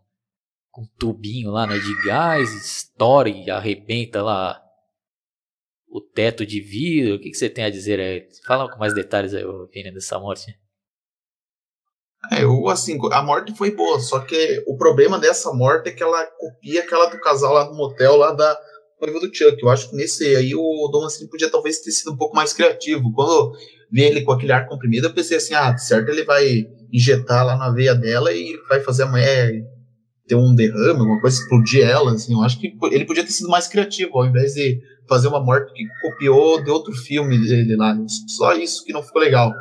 [0.71, 4.61] com um tubinho lá né, de gás, estoura e arrebenta lá
[5.87, 7.15] o teto de vidro.
[7.15, 8.27] O que, que você tem a dizer aí?
[8.45, 10.57] Fala com mais detalhes aí, Vini, dessa morte.
[12.31, 16.01] É, eu, assim, a morte foi boa, só que o problema dessa morte é que
[16.01, 18.59] ela copia aquela do casal lá do motel lá da,
[19.01, 19.61] noiva do Chuck.
[19.61, 22.53] Eu acho que nesse aí o Dom Mancini podia talvez ter sido um pouco mais
[22.53, 23.11] criativo.
[23.13, 23.53] Quando
[23.91, 27.57] vi ele com aquele ar comprimido, eu pensei assim, ah, certo, ele vai injetar lá
[27.57, 29.63] na veia dela e vai fazer a mulher
[30.27, 32.33] ter um derrame, alguma coisa, explodir ela, assim.
[32.33, 35.71] Eu acho que ele podia ter sido mais criativo, ao invés de fazer uma morte
[35.73, 37.95] que copiou de outro filme dele lá.
[38.27, 39.53] Só isso que não ficou legal.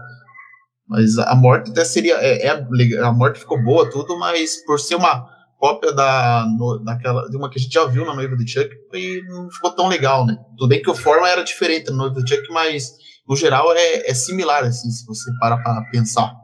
[0.88, 2.16] Mas a morte até seria.
[2.16, 7.28] É, é, a morte ficou boa, tudo, mas por ser uma cópia da, no, daquela,
[7.28, 9.88] de uma que a gente já viu na noiva do Chuck e não ficou tão
[9.88, 10.36] legal, né?
[10.56, 12.92] Tudo bem que o forma era diferente na noiva do Chuck, mas
[13.26, 16.34] no geral, é, é similar, assim, se você para para pensar.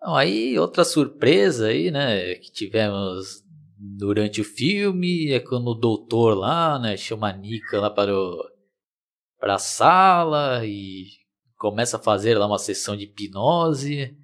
[0.00, 3.42] Não, aí, outra surpresa aí, né, que tivemos
[3.78, 8.50] durante o filme é quando o doutor lá, né, chama a Nika lá para o
[9.38, 11.06] para a sala e
[11.56, 14.14] começa a fazer lá uma sessão de hipnose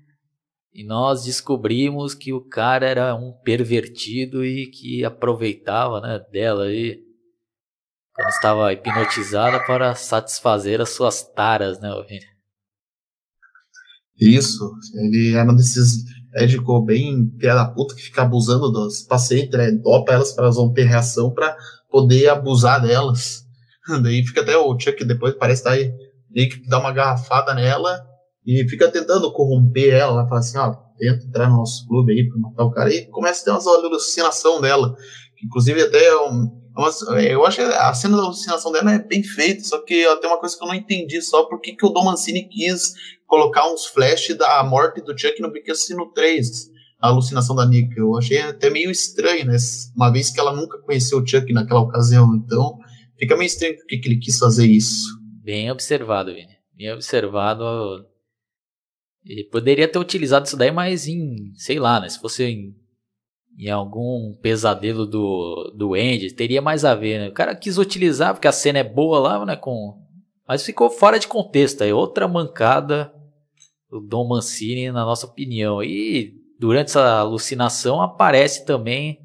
[0.77, 7.01] e nós descobrimos que o cara era um pervertido e que aproveitava, né, dela aí
[8.13, 12.27] quando estava hipnotizada para satisfazer as suas taras, né, Vini?
[14.21, 19.59] Isso, ele era um desses médico bem pé da puta que fica abusando dos pacientes,
[19.59, 19.71] né?
[19.73, 21.57] Dopa elas para elas não ter reação para
[21.91, 23.47] poder abusar delas.
[24.03, 25.91] Daí fica até o Chuck depois parece estar tá aí,
[26.31, 28.16] meio que dá uma garrafada nela
[28.47, 30.21] e fica tentando corromper ela.
[30.21, 32.95] Ela fala assim: ó, tenta entrar no nosso clube aí pra matar o cara.
[32.95, 34.95] E começa a ter umas alucinação dela.
[35.37, 36.67] Que, inclusive, até é um,
[37.17, 40.31] é eu acho que a cena da alucinação dela é bem feita, só que tem
[40.31, 42.95] uma coisa que eu não entendi só por que o Dom Mancini quis
[43.27, 47.97] colocar uns flashes da morte do Chuck no Pequeno Assassino 3, a alucinação da Nick.
[47.97, 49.57] Eu achei até meio estranho, né?
[49.95, 52.35] Uma vez que ela nunca conheceu o Chuck naquela ocasião.
[52.37, 52.79] Então,
[53.19, 55.07] fica meio estranho por que ele quis fazer isso.
[55.43, 56.57] Bem observado, Vini.
[56.77, 58.07] Bem observado.
[59.27, 62.09] Ele poderia ter utilizado isso daí mais em, sei lá, né?
[62.09, 62.75] Se fosse em,
[63.59, 67.29] em algum pesadelo do, do Andy, teria mais a ver, né?
[67.29, 69.57] O cara quis utilizar porque a cena é boa lá, né?
[69.57, 70.01] Com,
[70.47, 71.83] mas ficou fora de contexto.
[71.83, 73.13] Aí outra mancada
[73.91, 75.83] do Dom Mancini, na nossa opinião.
[75.83, 79.21] E durante essa alucinação aparece também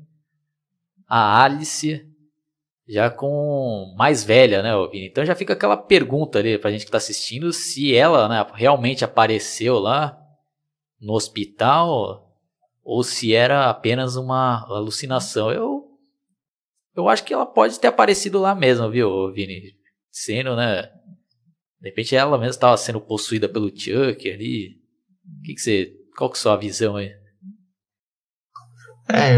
[1.07, 2.11] a Alice
[2.91, 5.08] já com mais velha, né, Vini?
[5.08, 9.06] Então já fica aquela pergunta ali pra gente que tá assistindo se ela né, realmente
[9.06, 10.17] apareceu lá
[10.99, 12.30] no hospital
[12.84, 15.51] ou se era apenas uma alucinação.
[15.51, 15.89] Eu
[16.93, 19.73] eu acho que ela pode ter aparecido lá mesmo, viu, Vini?
[20.12, 20.91] Sendo, né,
[21.80, 24.75] de repente ela mesmo estava sendo possuída pelo Chuck ali.
[25.39, 25.93] O que, que você.
[26.17, 27.20] Qual que é a sua visão aí?
[29.13, 29.38] É,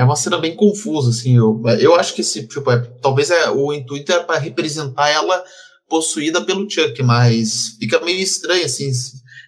[0.00, 1.36] é uma cena bem confusa, assim.
[1.36, 5.42] Eu, eu acho que esse, tipo, é, talvez é, o intuito é para representar ela
[5.88, 8.90] possuída pelo Chuck, mas fica meio estranho, assim.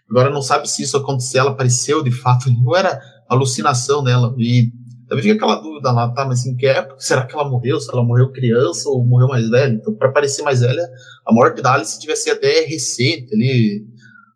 [0.08, 4.34] Agora não sabe se isso aconteceu, ela apareceu de fato, ou era alucinação dela.
[4.38, 4.70] E
[5.08, 6.24] também fica aquela dúvida lá, tá?
[6.24, 6.96] Mas em que época?
[6.98, 7.80] Será que ela morreu?
[7.80, 9.72] Se ela morreu criança ou morreu mais velha?
[9.72, 10.88] Então, para parecer mais velha,
[11.24, 13.84] a morte da Alice tivesse até recente ali,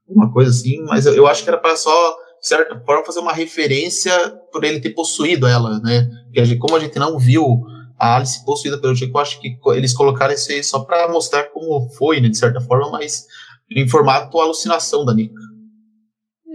[0.09, 0.81] uma coisa assim.
[0.85, 4.13] Mas eu, eu acho que era para só, certa forma, fazer uma referência
[4.53, 6.09] por ele ter possuído ela, né?
[6.33, 7.63] Porque como a gente não viu
[7.99, 11.45] a Alice possuída pelo Chico, eu acho que eles colocaram isso aí só para mostrar
[11.45, 12.29] como foi, né?
[12.29, 13.27] De certa forma, mas
[13.71, 15.51] em formato alucinação da Nika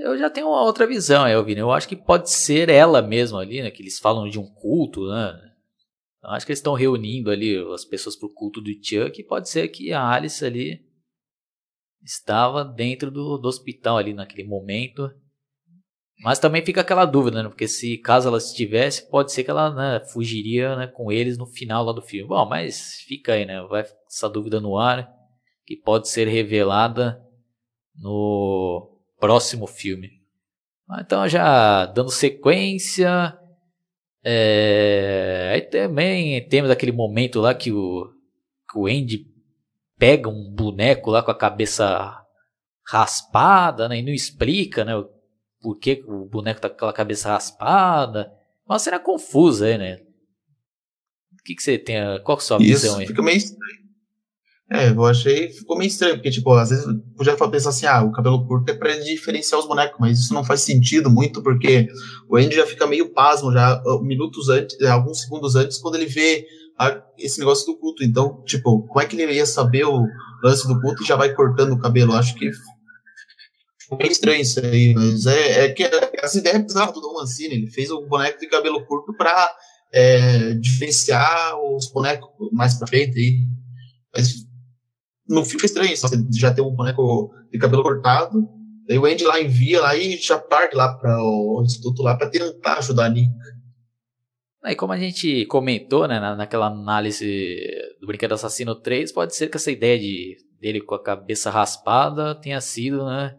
[0.05, 1.55] eu já tenho uma outra visão, Elvin.
[1.55, 3.71] Eu acho que pode ser ela mesma ali, né?
[3.71, 5.33] Que eles falam de um culto, né?
[6.23, 9.19] Eu acho que eles estão reunindo ali as pessoas pro culto do Chuck.
[9.19, 10.79] E pode ser que a Alice ali
[12.03, 15.09] estava dentro do, do hospital ali naquele momento.
[16.21, 17.49] Mas também fica aquela dúvida, né?
[17.49, 21.45] Porque se caso ela estivesse, pode ser que ela né, fugiria né, com eles no
[21.45, 22.27] final lá do filme.
[22.27, 23.61] Bom, mas fica aí, né?
[23.63, 25.09] Vai essa dúvida no ar
[25.65, 27.21] que pode ser revelada
[27.95, 30.21] no próximo filme.
[30.89, 33.37] Ah, então, já dando sequência,
[34.23, 35.51] é...
[35.53, 38.07] aí também temos aquele momento lá que o,
[38.71, 39.25] que o Andy
[39.97, 42.21] pega um boneco lá com a cabeça
[42.87, 44.93] raspada, né, e não explica, né,
[45.65, 48.31] por que o boneco tá com aquela cabeça raspada.
[48.67, 49.99] Uma cena confusa aí, né?
[51.33, 51.97] O que, que você tem?
[52.23, 53.07] Qual é a sua Isso, visão aí?
[53.07, 53.85] Fica meio estranho.
[54.71, 56.85] É, eu achei, ficou meio estranho, porque, tipo, às vezes
[57.17, 60.43] podia pensar assim, ah, o cabelo curto é pra diferenciar os bonecos, mas isso não
[60.43, 61.87] faz sentido muito, porque
[62.29, 65.95] o Andy já fica meio pasmo, já uh, minutos antes, é, alguns segundos antes, quando
[65.95, 66.45] ele vê
[66.77, 68.03] a, esse negócio do culto.
[68.03, 70.05] Então, tipo, como é que ele ia saber o
[70.43, 72.13] lance do culto e já vai cortando o cabelo?
[72.13, 72.51] Acho que
[73.85, 75.83] ficou meio estranho isso aí, mas é, é que
[76.21, 79.55] essa ideia é bizarra do Don Mancini, ele fez o boneco de cabelo curto pra
[79.93, 83.39] é, diferenciar os bonecos mais pra frente aí.
[84.13, 84.45] Mas
[85.27, 88.47] não fica estranho só você já tem um boneco de cabelo cortado,
[88.87, 92.29] daí o Andy lá envia lá e já parte lá para o instituto lá para
[92.29, 93.31] tentar ajudar a Nick.
[94.65, 97.67] E como a gente comentou, né, naquela análise
[98.01, 102.33] do Brinquedo Assassino 3, pode ser que essa ideia de dele com a cabeça raspada
[102.33, 103.35] tenha sido, né,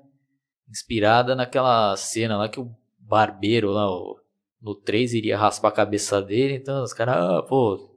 [0.68, 4.20] inspirada naquela cena lá que o barbeiro lá, o,
[4.60, 7.96] no 3 iria raspar a cabeça dele, então os caras, ah, pô,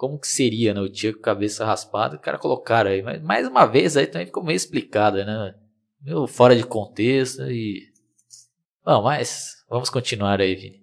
[0.00, 0.80] como que seria, né?
[0.80, 3.02] O tio com a cabeça raspada, o cara colocaram aí.
[3.02, 5.54] Mas mais uma vez aí também ficou meio explicado, né?
[6.00, 7.86] Meio fora de contexto e.
[8.82, 10.79] Bom, mas vamos continuar aí, Vini.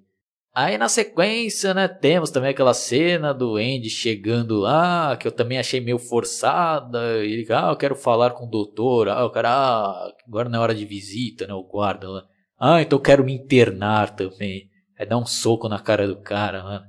[0.59, 5.59] Aí na sequência, né, temos também aquela cena do Andy chegando lá, que eu também
[5.59, 7.23] achei meio forçada.
[7.23, 9.07] Ele, ah, eu quero falar com o doutor.
[9.07, 12.23] Ah, o cara, ah, agora não é hora de visita, né, o guarda lá.
[12.59, 14.67] Ah, então eu quero me internar também.
[14.97, 16.85] É dar um soco na cara do cara, mano.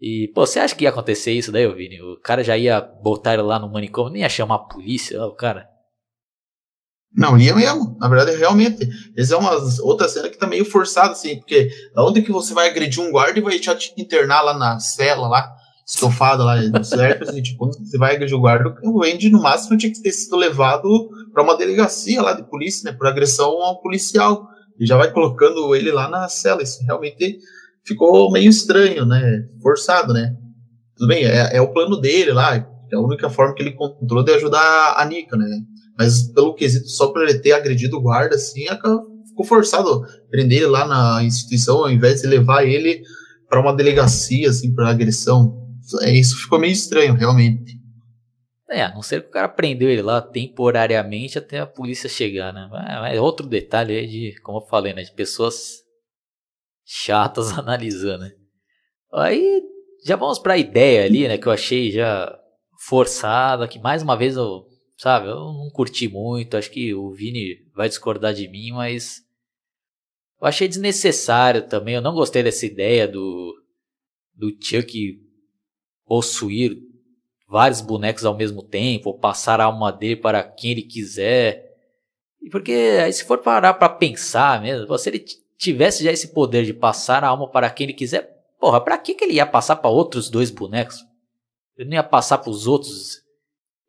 [0.00, 2.00] E, pô, você acha que ia acontecer isso daí, Vini?
[2.00, 5.34] O cara já ia botar ele lá no manicômio, nem ia chamar a polícia, o
[5.34, 5.68] cara.
[7.14, 7.96] Não, ia mesmo.
[7.98, 8.88] Na verdade, realmente.
[9.16, 12.54] Essa é uma outra cena que tá meio forçada, assim, porque da onde que você
[12.54, 15.50] vai agredir um guarda e vai te internar lá na cela, lá,
[15.86, 19.78] estofada lá certo, assim, tipo, quando você vai agredir o guarda, o Andy, no máximo,
[19.78, 23.80] tinha que ter sido levado para uma delegacia lá de polícia, né, por agressão ao
[23.80, 24.46] policial.
[24.78, 26.62] E já vai colocando ele lá na cela.
[26.62, 27.38] Isso realmente
[27.84, 29.42] ficou meio estranho, né?
[29.60, 30.36] Forçado, né?
[30.96, 32.54] Tudo bem, é, é o plano dele lá.
[32.54, 35.46] É a única forma que ele encontrou de ajudar a Nika, né?
[35.98, 38.66] Mas pelo quesito, só por ele ter agredido o guarda, assim,
[39.26, 43.02] ficou forçado prender ele lá na instituição, ao invés de levar ele
[43.48, 45.66] para uma delegacia, assim, para agressão.
[46.02, 47.78] É, isso ficou meio estranho, realmente.
[48.70, 52.52] É, a não ser que o cara prendeu ele lá temporariamente até a polícia chegar,
[52.52, 52.68] né?
[52.70, 55.02] Mas outro detalhe aí de, como eu falei, né?
[55.02, 55.78] De pessoas
[56.84, 58.30] chatas analisando, né?
[59.14, 59.62] Aí
[60.04, 61.38] já vamos para a ideia ali, né?
[61.38, 62.38] Que eu achei já
[62.86, 64.66] forçada, que mais uma vez eu
[64.98, 65.28] sabe?
[65.28, 69.22] Eu não curti muito, acho que o Vini vai discordar de mim, mas
[70.40, 71.94] eu achei desnecessário também.
[71.94, 73.54] Eu não gostei dessa ideia do
[74.34, 75.20] do Chuck
[76.06, 76.78] possuir
[77.48, 81.76] vários bonecos ao mesmo tempo, ou passar a alma dele para quem ele quiser.
[82.52, 85.24] Porque aí se for parar para pensar mesmo, se ele
[85.56, 88.30] tivesse já esse poder de passar a alma para quem ele quiser,
[88.60, 91.04] porra, para que que ele ia passar para outros dois bonecos?
[91.76, 93.22] Ele não ia passar para os outros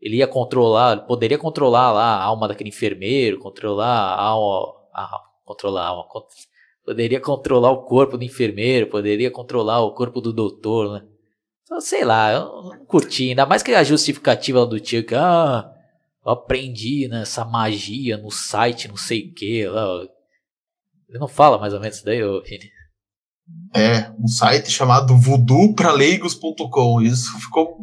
[0.02, 5.84] ele ia controlar, poderia controlar lá a alma daquele enfermeiro, controlar a alma, a, controlar
[5.84, 6.06] a alma,
[6.86, 11.08] poderia controlar o corpo do enfermeiro, poderia controlar o corpo do doutor, né?
[11.64, 15.72] Então, sei lá, eu não curti, ainda mais que a justificativa do tio que, ah,
[16.26, 21.80] eu aprendi né, magia no site, não sei o que, ele não fala mais ou
[21.80, 22.42] menos isso daí, ô?
[23.76, 27.02] É, um site chamado voodoopraleigos.com.
[27.02, 27.78] Isso ficou,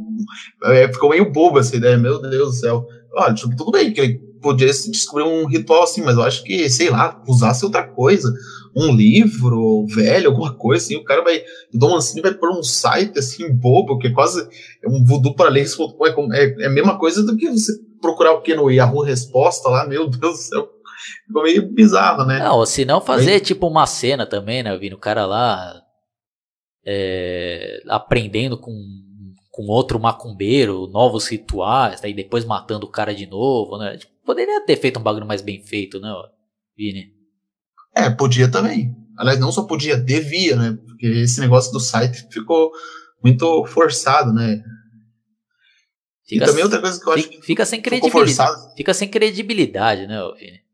[0.65, 2.87] é, ficou meio bobo essa ideia, meu Deus do céu.
[3.15, 6.69] Olha, tipo, tudo bem que ele podia descobrir um ritual assim, mas eu acho que,
[6.69, 8.33] sei lá, usasse outra coisa,
[8.77, 11.39] um livro velho, alguma coisa assim, o cara vai,
[11.73, 14.47] o Dom Mancini vai pôr um site assim, bobo, que é quase
[14.87, 18.43] um voodoo para leigos.com, é, é, é a mesma coisa do que você procurar o
[18.43, 20.69] que no Yahoo Resposta lá, meu Deus do céu,
[21.27, 22.39] Ficou meio bizarro, né?
[22.39, 23.43] Não, se não fazer Mas...
[23.43, 24.95] tipo uma cena também, né, Vini?
[24.95, 25.83] O cara lá
[26.87, 28.73] é, aprendendo com,
[29.51, 33.97] com outro macumbeiro, novos rituais, aí depois matando o cara de novo, né?
[33.97, 36.13] Tipo, poderia ter feito um bagulho mais bem feito, né,
[36.77, 37.13] Vini?
[37.95, 38.95] É, podia também.
[39.17, 40.79] Aliás, não só podia, devia, né?
[40.87, 42.71] Porque esse negócio do site ficou
[43.23, 44.63] muito forçado, né?
[46.29, 48.77] Fica, e também outra coisa que eu acho fica, que fica sem credibilidade.
[48.77, 50.66] Fica sem credibilidade, né, Vini?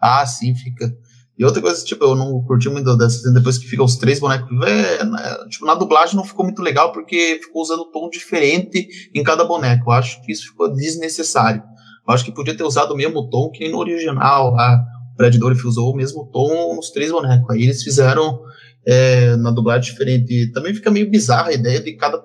[0.00, 0.92] Ah, sim, fica.
[1.38, 4.48] E outra coisa, tipo, eu não curti muito dessa depois que fica os três bonecos.
[4.66, 9.22] É, né, tipo, na dublagem não ficou muito legal porque ficou usando tom diferente em
[9.22, 9.90] cada boneco.
[9.90, 11.62] Eu acho que isso ficou desnecessário.
[12.06, 14.54] Eu acho que podia ter usado o mesmo tom que no original.
[14.58, 17.48] A o Predador usou o mesmo tom nos três bonecos.
[17.50, 18.40] Aí eles fizeram
[18.86, 20.50] é, na dublagem diferente.
[20.52, 22.22] Também fica meio bizarra a ideia de cada,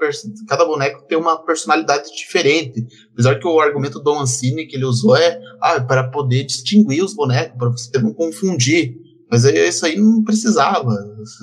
[0.47, 2.85] cada boneco ter uma personalidade diferente.
[3.13, 7.13] Apesar que o argumento do Mancini que ele usou é ah, para poder distinguir os
[7.13, 8.95] bonecos, para você não confundir.
[9.29, 10.91] Mas isso aí não precisava.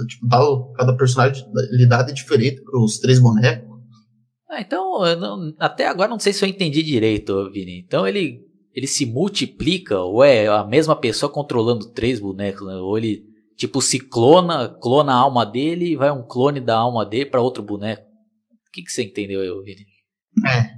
[0.09, 3.73] Tipo, cada personalidade diferente para os três bonecos.
[4.49, 7.83] Ah, então, não, até agora não sei se eu entendi direito, Vini.
[7.87, 8.41] Então ele,
[8.75, 12.75] ele se multiplica, ou é a mesma pessoa controlando três bonecos, né?
[12.75, 17.05] ou ele Tipo, se clona, clona a alma dele e vai um clone da alma
[17.05, 18.03] dele para outro boneco.
[18.03, 19.87] O que, que você entendeu aí, Vini?
[20.47, 20.71] É.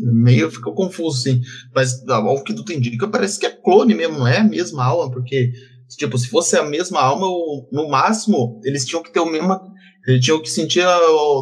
[0.00, 1.40] Meio ficou confuso, sim.
[1.74, 4.84] Mas ao que tu te indica, parece que é clone mesmo, não é a mesma
[4.84, 5.52] alma, porque,
[5.96, 7.26] tipo, se fosse a mesma alma,
[7.72, 9.58] no máximo, eles tinham que ter o mesmo.
[10.06, 10.84] Eles tinham que sentir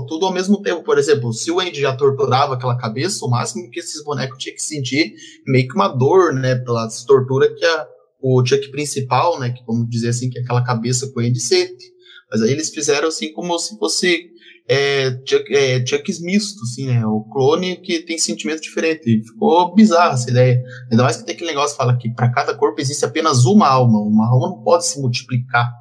[0.08, 0.82] tudo ao mesmo tempo.
[0.82, 4.56] Por exemplo, se o Andy já torturava aquela cabeça, o máximo que esses bonecos tinham
[4.56, 5.14] que sentir
[5.46, 6.56] meio que uma dor, né?
[6.56, 7.86] Pela tortura que a,
[8.28, 11.92] o Chuck principal, né, que vamos dizer assim, que é aquela cabeça com de sete.
[12.28, 14.30] Mas aí eles fizeram assim como se fosse
[14.68, 19.22] é, Chuck, é, Chucks misto, assim, né, o clone que tem sentimento diferente.
[19.22, 20.60] Ficou bizarra essa ideia.
[20.90, 23.68] Ainda mais que tem aquele negócio que fala que para cada corpo existe apenas uma
[23.68, 25.72] alma, uma alma não pode se multiplicar.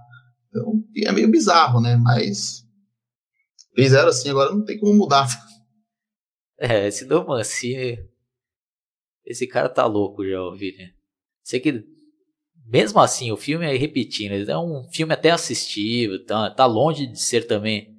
[0.49, 2.63] Então é meio bizarro, né, mas
[3.75, 5.27] fizeram assim, agora não tem como mudar.
[6.59, 7.97] É, esse Dom Mancini,
[9.25, 10.91] esse cara tá louco já, ouvi, né?
[11.43, 11.94] Sei que
[12.65, 17.21] mesmo assim, o filme é repetindo, é um filme até assistível, tá, tá longe de
[17.21, 17.95] ser também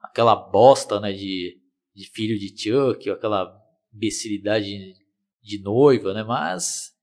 [0.00, 1.60] aquela bosta, né, de,
[1.94, 3.54] de filho de Chuck, aquela
[3.94, 4.94] imbecilidade
[5.42, 6.94] de noiva, né, mas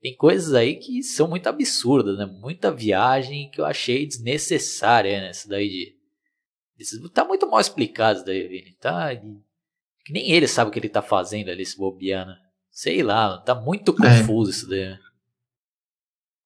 [0.00, 5.30] tem coisas aí que são muito absurdas, né, muita viagem que eu achei desnecessária, né,
[5.30, 5.96] isso daí de,
[6.76, 9.16] de tá muito mal explicado isso daí, Vini, tá,
[10.04, 12.34] que nem ele sabe o que ele tá fazendo ali, esse bobeano,
[12.70, 14.20] sei lá, tá muito é.
[14.20, 14.54] confuso é.
[14.54, 14.98] isso daí, né?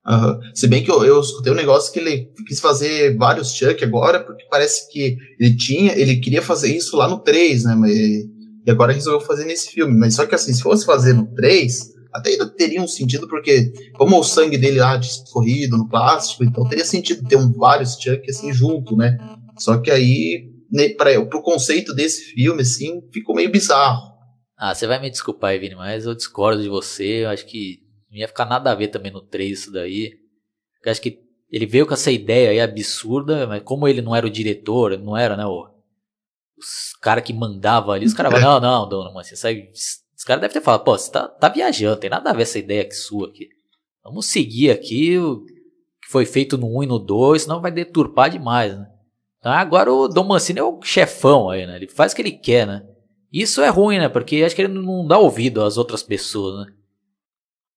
[0.09, 0.41] Uhum.
[0.55, 4.23] Se bem que eu, eu escutei um negócio que ele quis fazer vários Chuck agora,
[4.23, 7.75] porque parece que ele tinha, ele queria fazer isso lá no 3, né?
[7.75, 9.99] Mas, e agora resolveu fazer nesse filme.
[9.99, 13.73] Mas só que assim, se fosse fazer no 3, até ainda teria um sentido, porque
[13.95, 18.31] como o sangue dele lá escorrido no plástico, então teria sentido ter um, vários Chuck
[18.31, 19.19] assim junto, né?
[19.59, 24.15] Só que aí, né, para o conceito desse filme, assim, ficou meio bizarro.
[24.57, 27.25] Ah, você vai me desculpar aí, Vini, mas eu discordo de você.
[27.25, 30.19] Eu acho que não ia ficar nada a ver também no 3 isso daí.
[30.85, 34.27] Eu acho que ele veio com essa ideia aí absurda, mas como ele não era
[34.27, 35.69] o diretor, não era, né, o,
[36.59, 40.41] os cara que mandava ali, os caras falavam, não, não, dona Mancinha, sai, os caras
[40.41, 42.95] devem ter falado, pô, você tá, tá viajando, tem nada a ver essa ideia aqui
[42.95, 43.49] sua aqui.
[44.03, 48.31] Vamos seguir aqui o que foi feito no 1 e no 2, senão vai deturpar
[48.31, 48.87] demais, né?
[49.39, 51.77] Então agora o Dom Mancini é o chefão aí, né?
[51.77, 52.83] Ele faz o que ele quer, né?
[53.33, 54.09] Isso é ruim, né?
[54.09, 56.73] Porque acho que ele não dá ouvido às outras pessoas, né?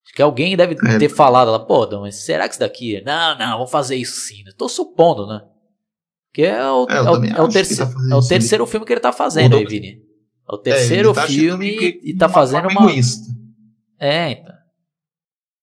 [0.10, 0.98] Acho que alguém deve é.
[0.98, 3.04] ter falado lá, pô, mas será que isso daqui é?
[3.04, 4.44] Não, não, vou fazer isso sim.
[4.48, 5.42] Estou supondo, né?
[6.34, 8.94] Que é o, é, é o, é o, terceiro, tá é o terceiro filme que
[8.94, 10.02] ele tá fazendo aí, Vini.
[10.50, 12.90] É o é, terceiro tá filme e tá fazendo uma.
[12.90, 13.28] Egoísta.
[14.00, 14.54] É, então.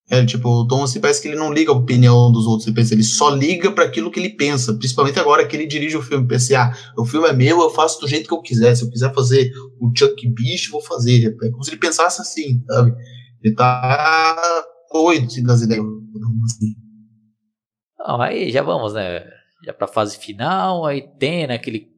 [0.08, 2.76] É, tipo, o Tom assim, parece que ele não liga a opinião dos outros, ele,
[2.76, 6.02] pensa, ele só liga para aquilo que ele pensa, principalmente agora que ele dirige o
[6.02, 8.76] filme, pensa assim, ah, o filme é meu, eu faço do jeito que eu quiser,
[8.76, 12.62] se eu quiser fazer o Chuck Bicho, vou fazer, é como se ele pensasse assim,
[12.68, 12.94] sabe?
[13.42, 14.36] Ele tá
[14.92, 15.84] doido assim, das ideias.
[17.98, 19.24] Não, aí já vamos, né?
[19.64, 21.88] Já pra fase final, aí tem né, aquele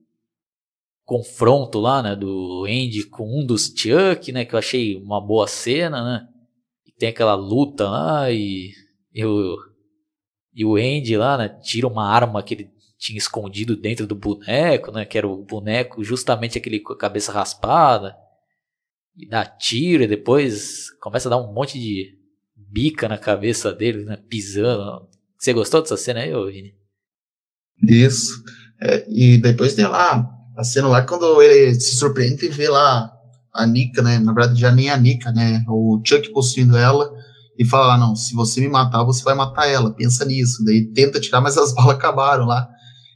[1.04, 5.46] confronto lá, né, do Andy com um dos Chuck, né, que eu achei uma boa
[5.46, 6.28] cena, né?
[6.86, 8.72] E tem aquela luta lá e,
[9.12, 9.56] e, o,
[10.54, 14.92] e o Andy lá, né, tira uma arma que ele tinha escondido dentro do boneco,
[14.92, 18.16] né, que era o boneco justamente aquele com a cabeça raspada
[19.16, 22.16] e dá tiro e depois começa a dar um monte de
[22.56, 25.08] bica na cabeça dele, né, pisando.
[25.38, 26.74] Você gostou dessa cena aí, Vini?
[27.82, 28.42] Isso.
[28.80, 33.12] É, e depois tem lá a cena lá quando ele se surpreende e vê lá
[33.54, 34.18] a Nika, né?
[34.18, 35.64] Na verdade, já nem a Nika, né?
[35.68, 37.10] O Chuck possuindo ela
[37.58, 39.94] e fala lá, não, se você me matar, você vai matar ela.
[39.94, 40.64] Pensa nisso.
[40.64, 42.68] Daí tenta tirar, mas as balas acabaram lá.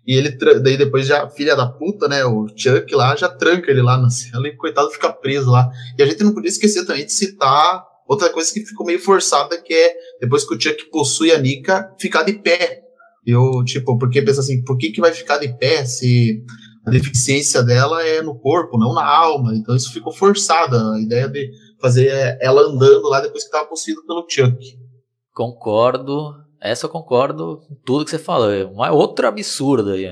[0.07, 0.31] E ele,
[0.61, 4.11] daí depois já, filha da puta, né, o Chuck lá, já tranca ele lá na
[4.11, 5.71] cela e coitado fica preso lá.
[5.97, 9.61] E a gente não podia esquecer também de citar outra coisa que ficou meio forçada,
[9.61, 12.83] que é depois que o Chuck possui a Nika, ficar de pé.
[13.25, 16.43] Eu, tipo, porque pensa assim, por que que vai ficar de pé se
[16.85, 19.55] a deficiência dela é no corpo, não na alma?
[19.55, 21.49] Então isso ficou forçada, a ideia de
[21.81, 24.59] fazer ela andando lá depois que estava possuído pelo Chuck.
[25.33, 28.51] Concordo, essa eu concordo com tudo que você falou.
[28.53, 30.07] É uma outra absurda aí.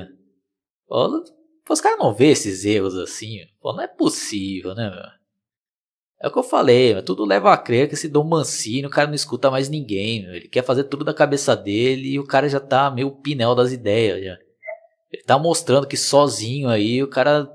[0.89, 1.25] Pô,
[1.71, 3.39] os caras não vê esses erros assim.
[3.61, 5.21] Pô, não é possível, né, meu?
[6.23, 7.03] É o que eu falei, meu.
[7.03, 10.35] tudo leva a crer que esse Dom Mancini, o cara não escuta mais ninguém, meu.
[10.35, 13.73] Ele quer fazer tudo da cabeça dele e o cara já tá meio pinel das
[13.73, 14.37] ideias, já.
[15.11, 17.51] Ele tá mostrando que sozinho aí o cara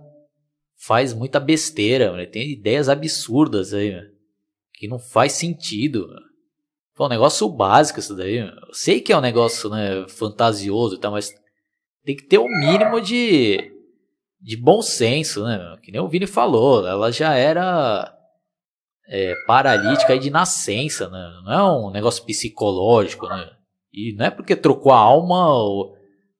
[0.78, 2.14] faz muita besteira.
[2.14, 4.04] Ele tem ideias absurdas aí, meu.
[4.74, 6.25] Que não faz sentido, meu.
[6.96, 8.38] Foi um negócio básico isso daí.
[8.38, 11.30] Eu sei que é um negócio né, fantasioso e tal, mas
[12.06, 13.72] tem que ter um mínimo de,
[14.40, 15.78] de bom senso, né?
[15.84, 18.16] Que nem o Vini falou, ela já era
[19.10, 21.42] é, paralítica de nascença, né?
[21.44, 23.50] Não é um negócio psicológico, né?
[23.92, 25.96] E não é porque trocou a alma, o,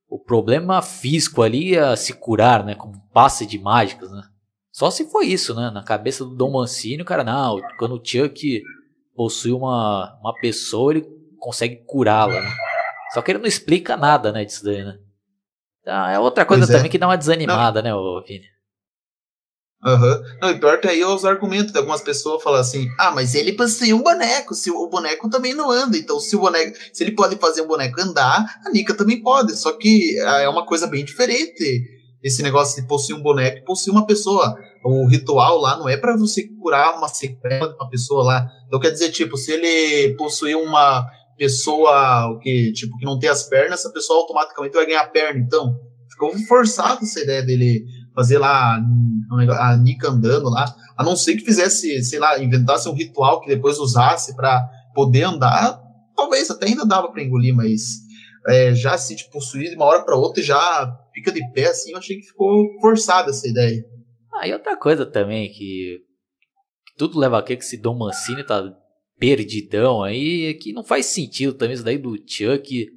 [0.08, 2.76] o problema físico ali ia se curar, né?
[2.76, 4.22] Como passe de mágicas, né?
[4.72, 5.70] Só se foi isso, né?
[5.70, 8.62] Na cabeça do Dom Mancini, o cara, não, quando o Chuck
[9.16, 11.08] possui uma, uma pessoa, ele
[11.40, 12.54] consegue curá-la, né?
[13.14, 14.98] Só que ele não explica nada, né, disso daí, né?
[15.82, 18.16] Então, é outra coisa também que dá uma desanimada, não.
[18.16, 18.56] né, Vini?
[19.86, 20.16] Aham.
[20.16, 20.24] Uhum.
[20.42, 23.54] Não, e pior que aí os argumentos de algumas pessoas falam assim: ah, mas ele
[23.54, 25.96] possui um boneco, se o boneco também não anda.
[25.96, 29.56] Então, se o boneco, se ele pode fazer um boneco andar, a Nika também pode.
[29.56, 31.84] Só que ah, é uma coisa bem diferente.
[32.26, 36.16] Esse negócio de possuir um boneco possuir uma pessoa o ritual lá não é para
[36.16, 38.52] você curar uma sequela de uma pessoa lá.
[38.68, 43.44] Então quer dizer, tipo, se ele possuir uma pessoa que, tipo, que não tem as
[43.44, 45.40] pernas, essa pessoa automaticamente vai ganhar a perna.
[45.40, 45.76] Então,
[46.10, 48.80] ficou forçado essa ideia dele fazer lá
[49.60, 53.50] a Nika andando lá, a não ser que fizesse, sei lá, inventasse um ritual que
[53.50, 55.82] depois usasse para poder andar,
[56.16, 58.05] talvez até ainda dava para engolir, mas
[58.48, 61.92] é, já se tipo, possuir de uma hora para outra já fica de pé, assim,
[61.92, 63.84] eu achei que ficou forçada essa ideia.
[64.34, 66.02] Ah, e outra coisa também que,
[66.88, 68.74] que tudo leva a crer que esse Dom Mancini tá
[69.18, 72.88] perdidão aí, é que não faz sentido também isso daí do Chuck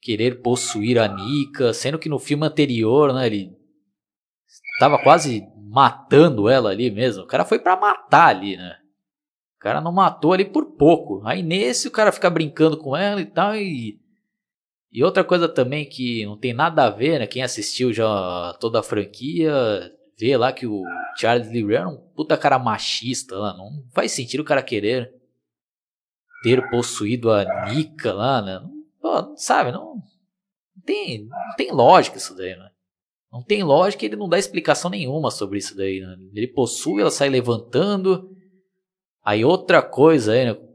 [0.00, 3.50] querer possuir a Nika, sendo que no filme anterior, né, ele
[4.78, 7.24] tava quase matando ela ali mesmo.
[7.24, 8.76] O cara foi para matar ali, né?
[9.56, 11.20] O cara não matou ali por pouco.
[11.24, 14.00] Aí nesse o cara fica brincando com ela e tal e
[14.92, 17.26] e outra coisa também que não tem nada a ver, né?
[17.26, 19.52] Quem assistiu já toda a franquia
[20.18, 20.82] vê lá que o
[21.16, 23.56] Charles Lee Ray era um puta cara machista lá.
[23.56, 25.14] Não faz sentido o cara querer
[26.42, 28.60] ter possuído a Nika lá, né?
[29.02, 32.70] Não, sabe, não, não, tem, não tem lógica isso daí, né?
[33.32, 36.16] Não tem lógica ele não dá explicação nenhuma sobre isso daí, né?
[36.34, 38.36] Ele possui, ela sai levantando.
[39.24, 40.69] Aí outra coisa aí, né?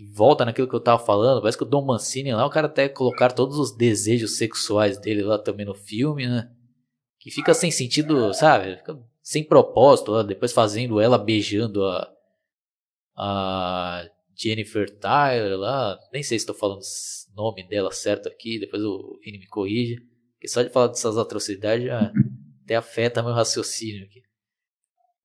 [0.00, 2.68] Que volta naquilo que eu tava falando, parece que o Dom Mancini lá, o cara
[2.68, 6.50] até colocar todos os desejos sexuais dele lá também no filme, né?
[7.18, 8.78] Que fica sem sentido, sabe?
[8.78, 12.10] Fica sem propósito, lá, depois fazendo ela beijando a,
[13.14, 18.82] a Jennifer Tyler lá, nem sei se estou falando o nome dela certo aqui, depois
[18.82, 20.00] o Vini me corrige,
[20.32, 22.10] porque só de falar dessas atrocidades já
[22.64, 24.22] até afeta meu raciocínio aqui.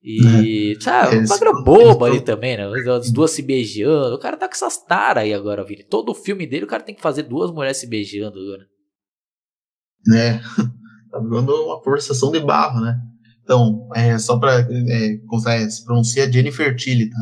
[0.07, 0.79] E, é.
[0.79, 2.65] sabe, uma bagulho boba ali também, né?
[2.91, 4.13] As duas se beijando.
[4.13, 5.83] O cara tá com essas taras aí agora, Vini.
[5.83, 8.65] Todo o filme dele o cara tem que fazer duas mulheres se beijando agora.
[10.07, 10.41] Né?
[11.11, 12.99] Tá virando uma forçação de barro, né?
[13.41, 14.67] Então, é, só pra.
[14.69, 17.17] É, é, se pronuncia Jennifer Tilly, tá?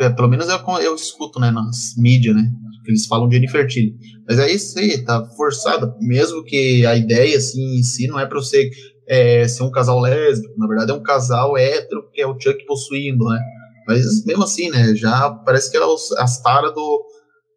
[0.00, 2.50] É, pelo menos eu, eu escuto, né, nas mídias, né,
[2.88, 3.96] eles falam de infertility.
[4.26, 8.26] Mas é isso aí, tá forçado, mesmo que a ideia, assim, em si não é
[8.26, 8.70] para você
[9.08, 12.64] é, ser um casal lésbico, na verdade é um casal hétero, que é o Chuck
[12.66, 13.40] possuindo, né,
[13.86, 15.86] mas mesmo assim, né, já parece que era
[16.18, 17.04] as taras do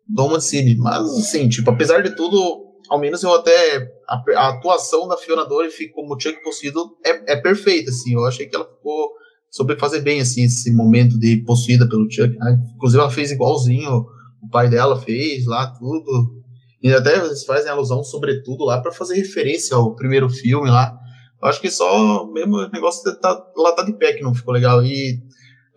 [0.08, 5.08] Dom Mancini, mas assim, tipo, apesar de tudo, ao menos eu até, a, a atuação
[5.08, 9.12] da Fiona Doyle como Chuck possuído é, é perfeita, assim, eu achei que ela ficou
[9.52, 12.34] sobre fazer bem assim esse momento de possuída pelo Chuck.
[12.38, 12.58] Né?
[12.76, 14.06] Inclusive ela fez igualzinho
[14.42, 16.42] o pai dela fez lá tudo.
[16.82, 20.98] E até eles fazem alusão sobretudo lá para fazer referência ao primeiro filme lá.
[21.42, 24.36] Eu acho que só mesmo o negócio de tá, lá tá de pé que não
[24.36, 24.84] ficou legal.
[24.84, 25.20] E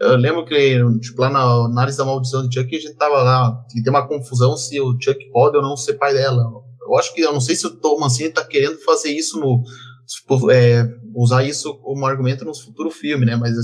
[0.00, 3.64] eu lembro que tipo, lá na análise da maldição de Chuck a gente tava lá
[3.74, 6.44] e tem uma confusão se o Chuck pode ou não ser pai dela.
[6.82, 9.62] Eu acho que eu não sei se o Tom Mancini tá querendo fazer isso no
[10.06, 13.36] Tipo, é, usar isso como argumento no futuro filme, né?
[13.36, 13.54] Mas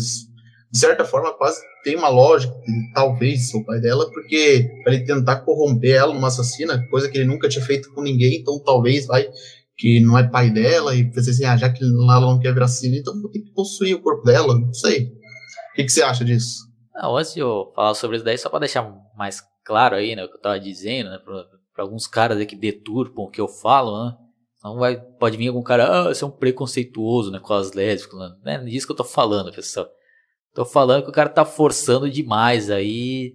[0.72, 2.54] de certa forma quase tem uma lógica,
[2.94, 7.26] talvez o pai dela, porque para ele tentar corromper ela numa assassina, coisa que ele
[7.26, 9.28] nunca tinha feito com ninguém, então talvez vai
[9.80, 12.66] que não é pai dela e pensei assim, ah, já que ela não quer virar
[12.66, 15.06] assassina, então vou ter que possuir o corpo dela, não sei.
[15.06, 16.68] O que, que você acha disso?
[16.94, 20.22] Não, antes de eu falar sobre isso daí, só para deixar mais claro aí, né,
[20.22, 23.48] o que eu tava dizendo, né, para alguns caras aí que deturpam o que eu
[23.48, 24.16] falo, né,
[24.62, 28.20] não vai, pode vir algum cara, ah, você é um preconceituoso, né, com as lésbicas,
[28.20, 28.36] né?
[28.44, 29.88] Não é disso que eu tô falando, pessoal.
[30.54, 33.32] Tô falando que o cara tá forçando demais aí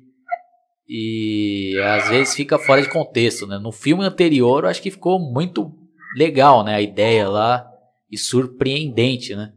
[0.88, 3.58] e às vezes fica fora de contexto, né?
[3.58, 5.74] No filme anterior eu acho que ficou muito
[6.16, 7.70] legal, né, a ideia lá
[8.10, 9.54] e surpreendente, né?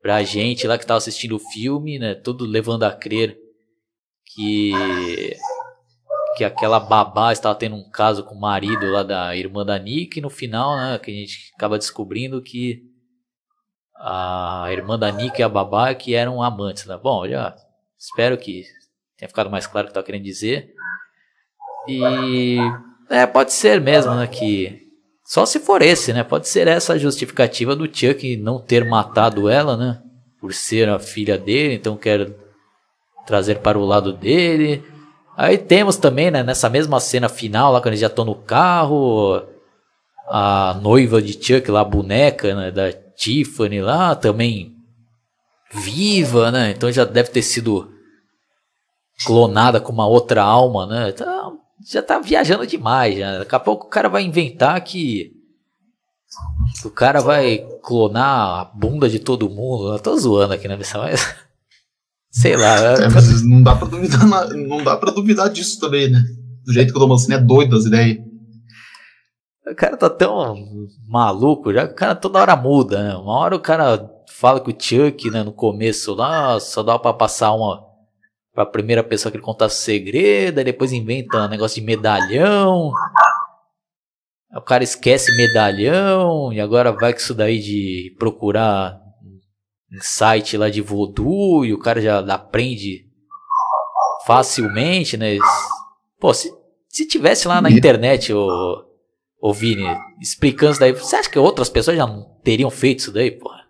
[0.00, 3.38] Pra gente lá que tava assistindo o filme, né, tudo levando a crer
[4.24, 4.72] que
[6.36, 10.18] que aquela babá estava tendo um caso com o marido lá da irmã da Nick,
[10.18, 12.82] e no final, né, que a gente acaba descobrindo que
[13.96, 16.98] a irmã da Nick e a babá que eram amantes, né?
[17.02, 17.56] Bom, já
[17.98, 18.64] espero que
[19.16, 20.74] tenha ficado mais claro o que estava querendo dizer.
[21.88, 22.58] E
[23.08, 24.85] é, pode ser mesmo, né, que
[25.26, 26.22] só se for esse, né?
[26.22, 30.00] Pode ser essa a justificativa do Chuck não ter matado ela, né?
[30.40, 32.30] Por ser a filha dele, então quer
[33.26, 34.84] trazer para o lado dele.
[35.36, 39.42] Aí temos também, né, nessa mesma cena final, lá quando eles já estão no carro,
[40.28, 44.76] a noiva de Chuck lá, a boneca né, da Tiffany lá, também
[45.72, 46.70] viva, né?
[46.70, 47.90] Então já deve ter sido
[49.24, 51.08] clonada com uma outra alma, né?
[51.08, 53.38] Então, já tá viajando demais, já.
[53.38, 55.32] Daqui a pouco o cara vai inventar que
[56.84, 59.92] o cara vai clonar a bunda de todo mundo.
[59.92, 60.92] Eu tô zoando aqui, né, mas
[62.30, 62.76] Sei lá.
[62.76, 66.22] É, mas não dá pra duvidar, não dá pra duvidar disso também, né?
[66.64, 68.18] Do jeito que o Domancini é doido das ideias.
[69.66, 70.54] O cara tá tão
[71.08, 73.16] maluco já que o cara toda hora muda, né?
[73.16, 77.12] Uma hora o cara fala que o Chuck, né, no começo lá, só dá pra
[77.12, 77.85] passar uma
[78.56, 82.90] pra primeira pessoa que ele contasse segredo, aí depois inventa um negócio de medalhão.
[84.50, 88.98] O cara esquece medalhão e agora vai com isso daí de procurar
[90.00, 93.04] site lá de voodoo e o cara já aprende
[94.26, 95.36] facilmente, né?
[96.18, 96.50] Pô, se,
[96.88, 98.84] Se tivesse lá na internet o,
[99.38, 99.84] o Vini
[100.18, 103.65] explicando isso daí, você acha que outras pessoas já não teriam feito isso daí, porra?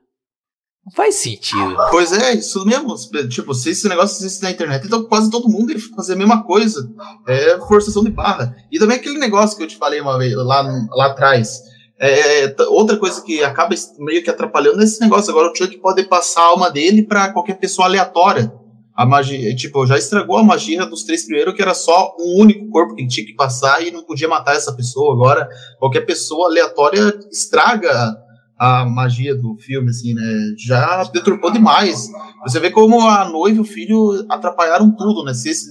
[0.86, 1.76] Não faz sentido.
[1.90, 2.94] Pois é, isso mesmo.
[3.28, 6.44] Tipo, se esse negócio existe na internet, então quase todo mundo ia fazer a mesma
[6.44, 6.88] coisa.
[7.26, 8.54] É forçação de barra.
[8.70, 11.60] E também aquele negócio que eu te falei uma vez lá, lá atrás.
[11.98, 15.30] É, outra coisa que acaba meio que atrapalhando é esse negócio.
[15.30, 18.52] Agora o Chuck pode passar a alma dele para qualquer pessoa aleatória.
[18.94, 22.70] A magia, tipo, já estragou a magia dos três primeiros, que era só um único
[22.70, 25.12] corpo que tinha que passar e não podia matar essa pessoa.
[25.14, 25.48] Agora,
[25.80, 28.16] qualquer pessoa aleatória estraga
[28.58, 30.22] a magia do filme, assim, né?
[30.58, 32.10] Já deturpou demais.
[32.42, 35.34] Você vê como a noiva e o filho atrapalharam tudo, né?
[35.34, 35.68] Se, esse,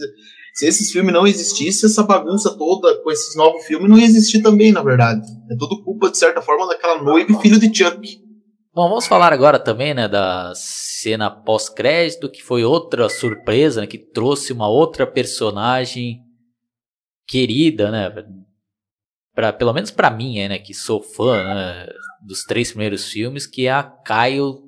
[0.53, 4.41] se esses filmes não existissem, essa bagunça toda com esses novos filmes não ia existir
[4.41, 5.25] também, na verdade.
[5.49, 8.25] É tudo culpa, de certa forma, daquela noiva e filho de Chuck.
[8.73, 13.97] Bom, vamos falar agora também, né, da cena pós-crédito, que foi outra surpresa, né, que
[13.97, 16.19] trouxe uma outra personagem
[17.25, 18.11] querida, né,
[19.35, 21.87] pra, pelo menos para mim, né, que sou fã, né,
[22.25, 24.63] dos três primeiros filmes, que é a Caio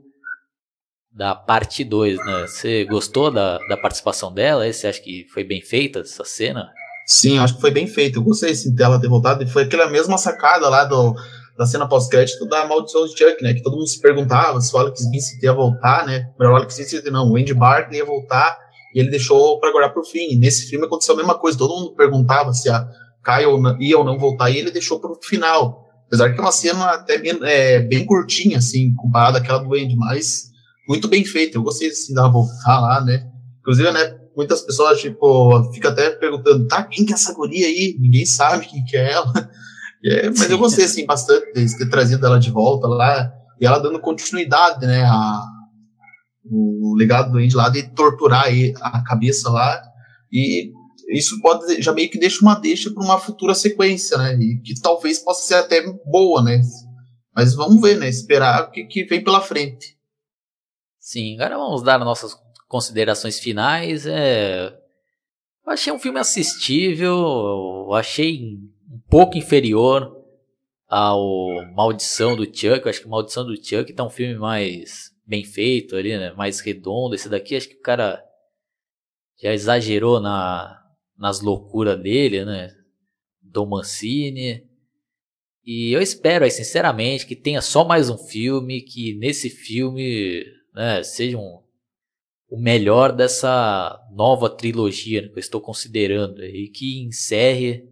[1.18, 2.45] da parte 2, né?
[2.45, 4.72] Você gostou da, da participação dela?
[4.72, 6.70] Você acha que foi bem feita essa cena?
[7.07, 8.20] Sim, acho que foi bem feito.
[8.20, 9.47] Eu gostei sim, dela ter voltado.
[9.47, 11.15] Foi aquela mesma sacada lá do,
[11.57, 13.55] da cena pós-crédito da Maldição de Chuck, né?
[13.55, 16.30] Que todo mundo se perguntava se o Alex Vincent ia voltar, né?
[16.39, 18.55] Melhor, o Alex Vincent não, o Andy Barkley ia voltar
[18.93, 20.34] e ele deixou para guardar pro fim.
[20.34, 21.57] E nesse filme aconteceu a mesma coisa.
[21.57, 22.88] Todo mundo perguntava se a
[23.28, 25.86] Caio ia ou não voltar e ele deixou pro final.
[26.05, 29.97] Apesar que é uma cena até bem, é, bem curtinha, assim, comparada àquela do Andy,
[29.97, 30.49] mas
[30.88, 31.57] muito bem feita.
[31.57, 33.28] Eu gostei, assim, da voltar lá, né?
[33.59, 37.97] Inclusive, né, muitas pessoas, tipo, ficam até perguntando, tá, quem que é essa guria aí?
[37.99, 39.34] Ninguém sabe quem que é ela.
[40.05, 43.80] É, mas eu gostei, assim, bastante de ter trazido ela de volta lá, e ela
[43.80, 45.41] dando continuidade, né, a,
[46.45, 48.45] o legado do Andy lá de torturar
[48.80, 49.82] a cabeça lá,
[50.32, 50.71] e
[51.08, 54.36] isso pode já meio que deixa uma deixa para uma futura sequência, né?
[54.36, 56.62] E que talvez possa ser até boa, né?
[57.34, 58.10] Mas vamos ver, né?
[58.10, 59.97] Esperar o que, que vem pela frente.
[60.99, 62.36] Sim, agora vamos dar nossas
[62.68, 64.05] considerações finais.
[64.05, 64.68] É...
[65.66, 67.16] Eu achei um filme assistível,
[67.88, 68.58] eu achei
[68.91, 70.14] um pouco inferior
[70.88, 72.82] ao Maldição do Chuck.
[72.84, 76.34] Eu acho que Maldição do Chuck tá um filme mais bem feito ali, né?
[76.34, 77.16] Mais redondo.
[77.16, 78.22] Esse daqui acho que o cara
[79.41, 80.86] já exagerou na,
[81.18, 82.70] nas loucuras dele, né?
[83.41, 84.63] Dom Mancini.
[85.65, 91.03] E eu espero, aí, sinceramente, que tenha só mais um filme, que nesse filme né,
[91.03, 91.61] seja um,
[92.49, 97.84] o melhor dessa nova trilogia né, que eu estou considerando e que encerre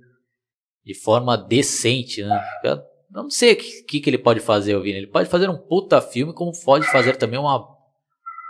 [0.85, 2.41] de forma decente, né?
[2.63, 4.97] Eu não sei o que, que, ele pode fazer, Vini.
[4.97, 7.57] Ele pode fazer um puta filme, como pode fazer também uma,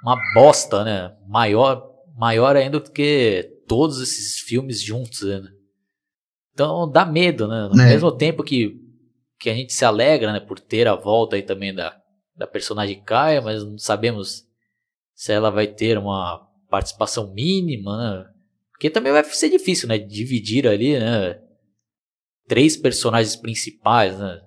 [0.03, 1.15] uma bosta, né?
[1.28, 5.43] Maior, maior ainda do que todos esses filmes juntos, né?
[6.53, 7.63] Então dá medo, né?
[7.63, 7.89] Ao é.
[7.89, 8.80] mesmo tempo que,
[9.39, 11.99] que a gente se alegra, né, por ter a volta aí também da,
[12.36, 14.43] da personagem Kaia, mas não sabemos
[15.13, 18.26] se ela vai ter uma participação mínima, né?
[18.72, 19.97] Porque também vai ser difícil, né?
[19.97, 21.39] Dividir ali, né?
[22.47, 24.41] Três personagens principais, né?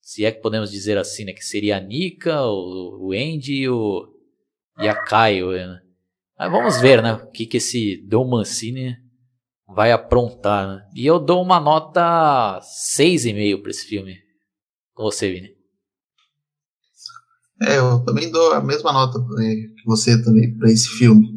[0.00, 1.32] Se é que podemos dizer assim, né?
[1.32, 4.08] Que seria a Nika, o, o Andy e, o,
[4.78, 5.80] e a Kaio, né?
[6.38, 7.14] Mas vamos ver, né?
[7.14, 8.96] O que, que esse Dom Mancini
[9.74, 10.82] vai aprontar, né?
[10.94, 12.60] E eu dou uma nota
[12.96, 14.16] 6,5 para esse filme.
[14.94, 15.50] Com você, Vini.
[17.62, 21.28] É, eu também dou a mesma nota que você também para esse filme.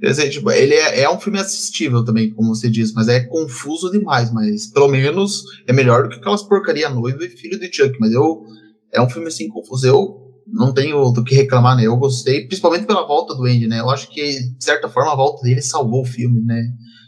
[0.00, 3.90] Dizer, tipo, ele é, é, um filme assistível também, como você disse, mas é confuso
[3.90, 7.98] demais, mas pelo menos é melhor do que aquelas porcaria noiva e filho de Chuck,
[7.98, 8.44] mas eu
[8.92, 9.86] é um filme assim confuso.
[9.86, 11.84] Eu não tenho do que reclamar, né?
[11.86, 13.80] Eu gostei, principalmente pela volta do Andy, né?
[13.80, 16.62] Eu acho que, de certa forma, a volta dele salvou o filme, né?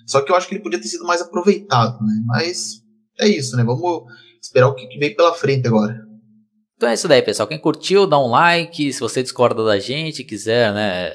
[0.06, 2.14] Só que eu acho que ele podia ter sido mais aproveitado, né?
[2.26, 2.82] Mas
[3.18, 3.64] é isso, né?
[3.64, 4.04] Vamos
[4.42, 5.96] esperar o que, vem pela frente agora.
[6.76, 7.48] Então é isso daí, pessoal.
[7.48, 8.92] Quem curtiu, dá um like.
[8.92, 11.12] Se você discorda da gente, quiser, né?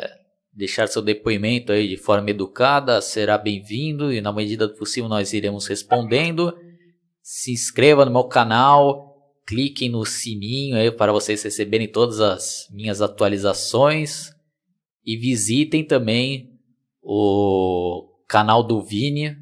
[0.53, 5.33] Deixar seu depoimento aí de forma educada, será bem-vindo e na medida do possível nós
[5.33, 6.53] iremos respondendo.
[7.21, 9.14] Se inscreva no meu canal,
[9.45, 14.31] cliquem no sininho aí para vocês receberem todas as minhas atualizações
[15.05, 16.59] e visitem também
[17.01, 19.37] o canal do Vini,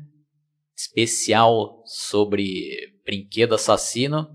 [0.75, 4.27] especial sobre brinquedo assassino.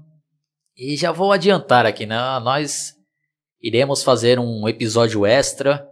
[0.76, 2.16] E já vou adiantar aqui, né?
[2.40, 2.94] Nós
[3.60, 5.86] iremos fazer um episódio extra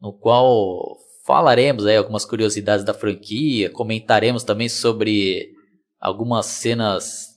[0.00, 5.52] no qual falaremos aí algumas curiosidades da franquia, comentaremos também sobre
[6.00, 7.33] algumas cenas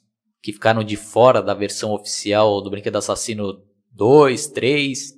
[0.47, 3.59] que ficaram de fora da versão oficial do Brinquedo Assassino
[3.91, 5.13] 2, 3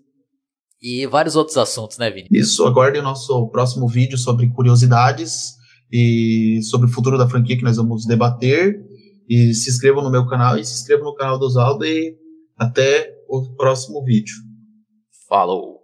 [0.82, 2.28] e vários outros assuntos, né, Vini?
[2.32, 5.54] Isso, aguarde o nosso próximo vídeo sobre curiosidades
[5.92, 8.84] e sobre o futuro da franquia que nós vamos debater.
[9.30, 12.18] E se inscrevam no meu canal e se inscrevam no canal do Oswaldo e
[12.58, 14.34] até o próximo vídeo.
[15.28, 15.79] Falou!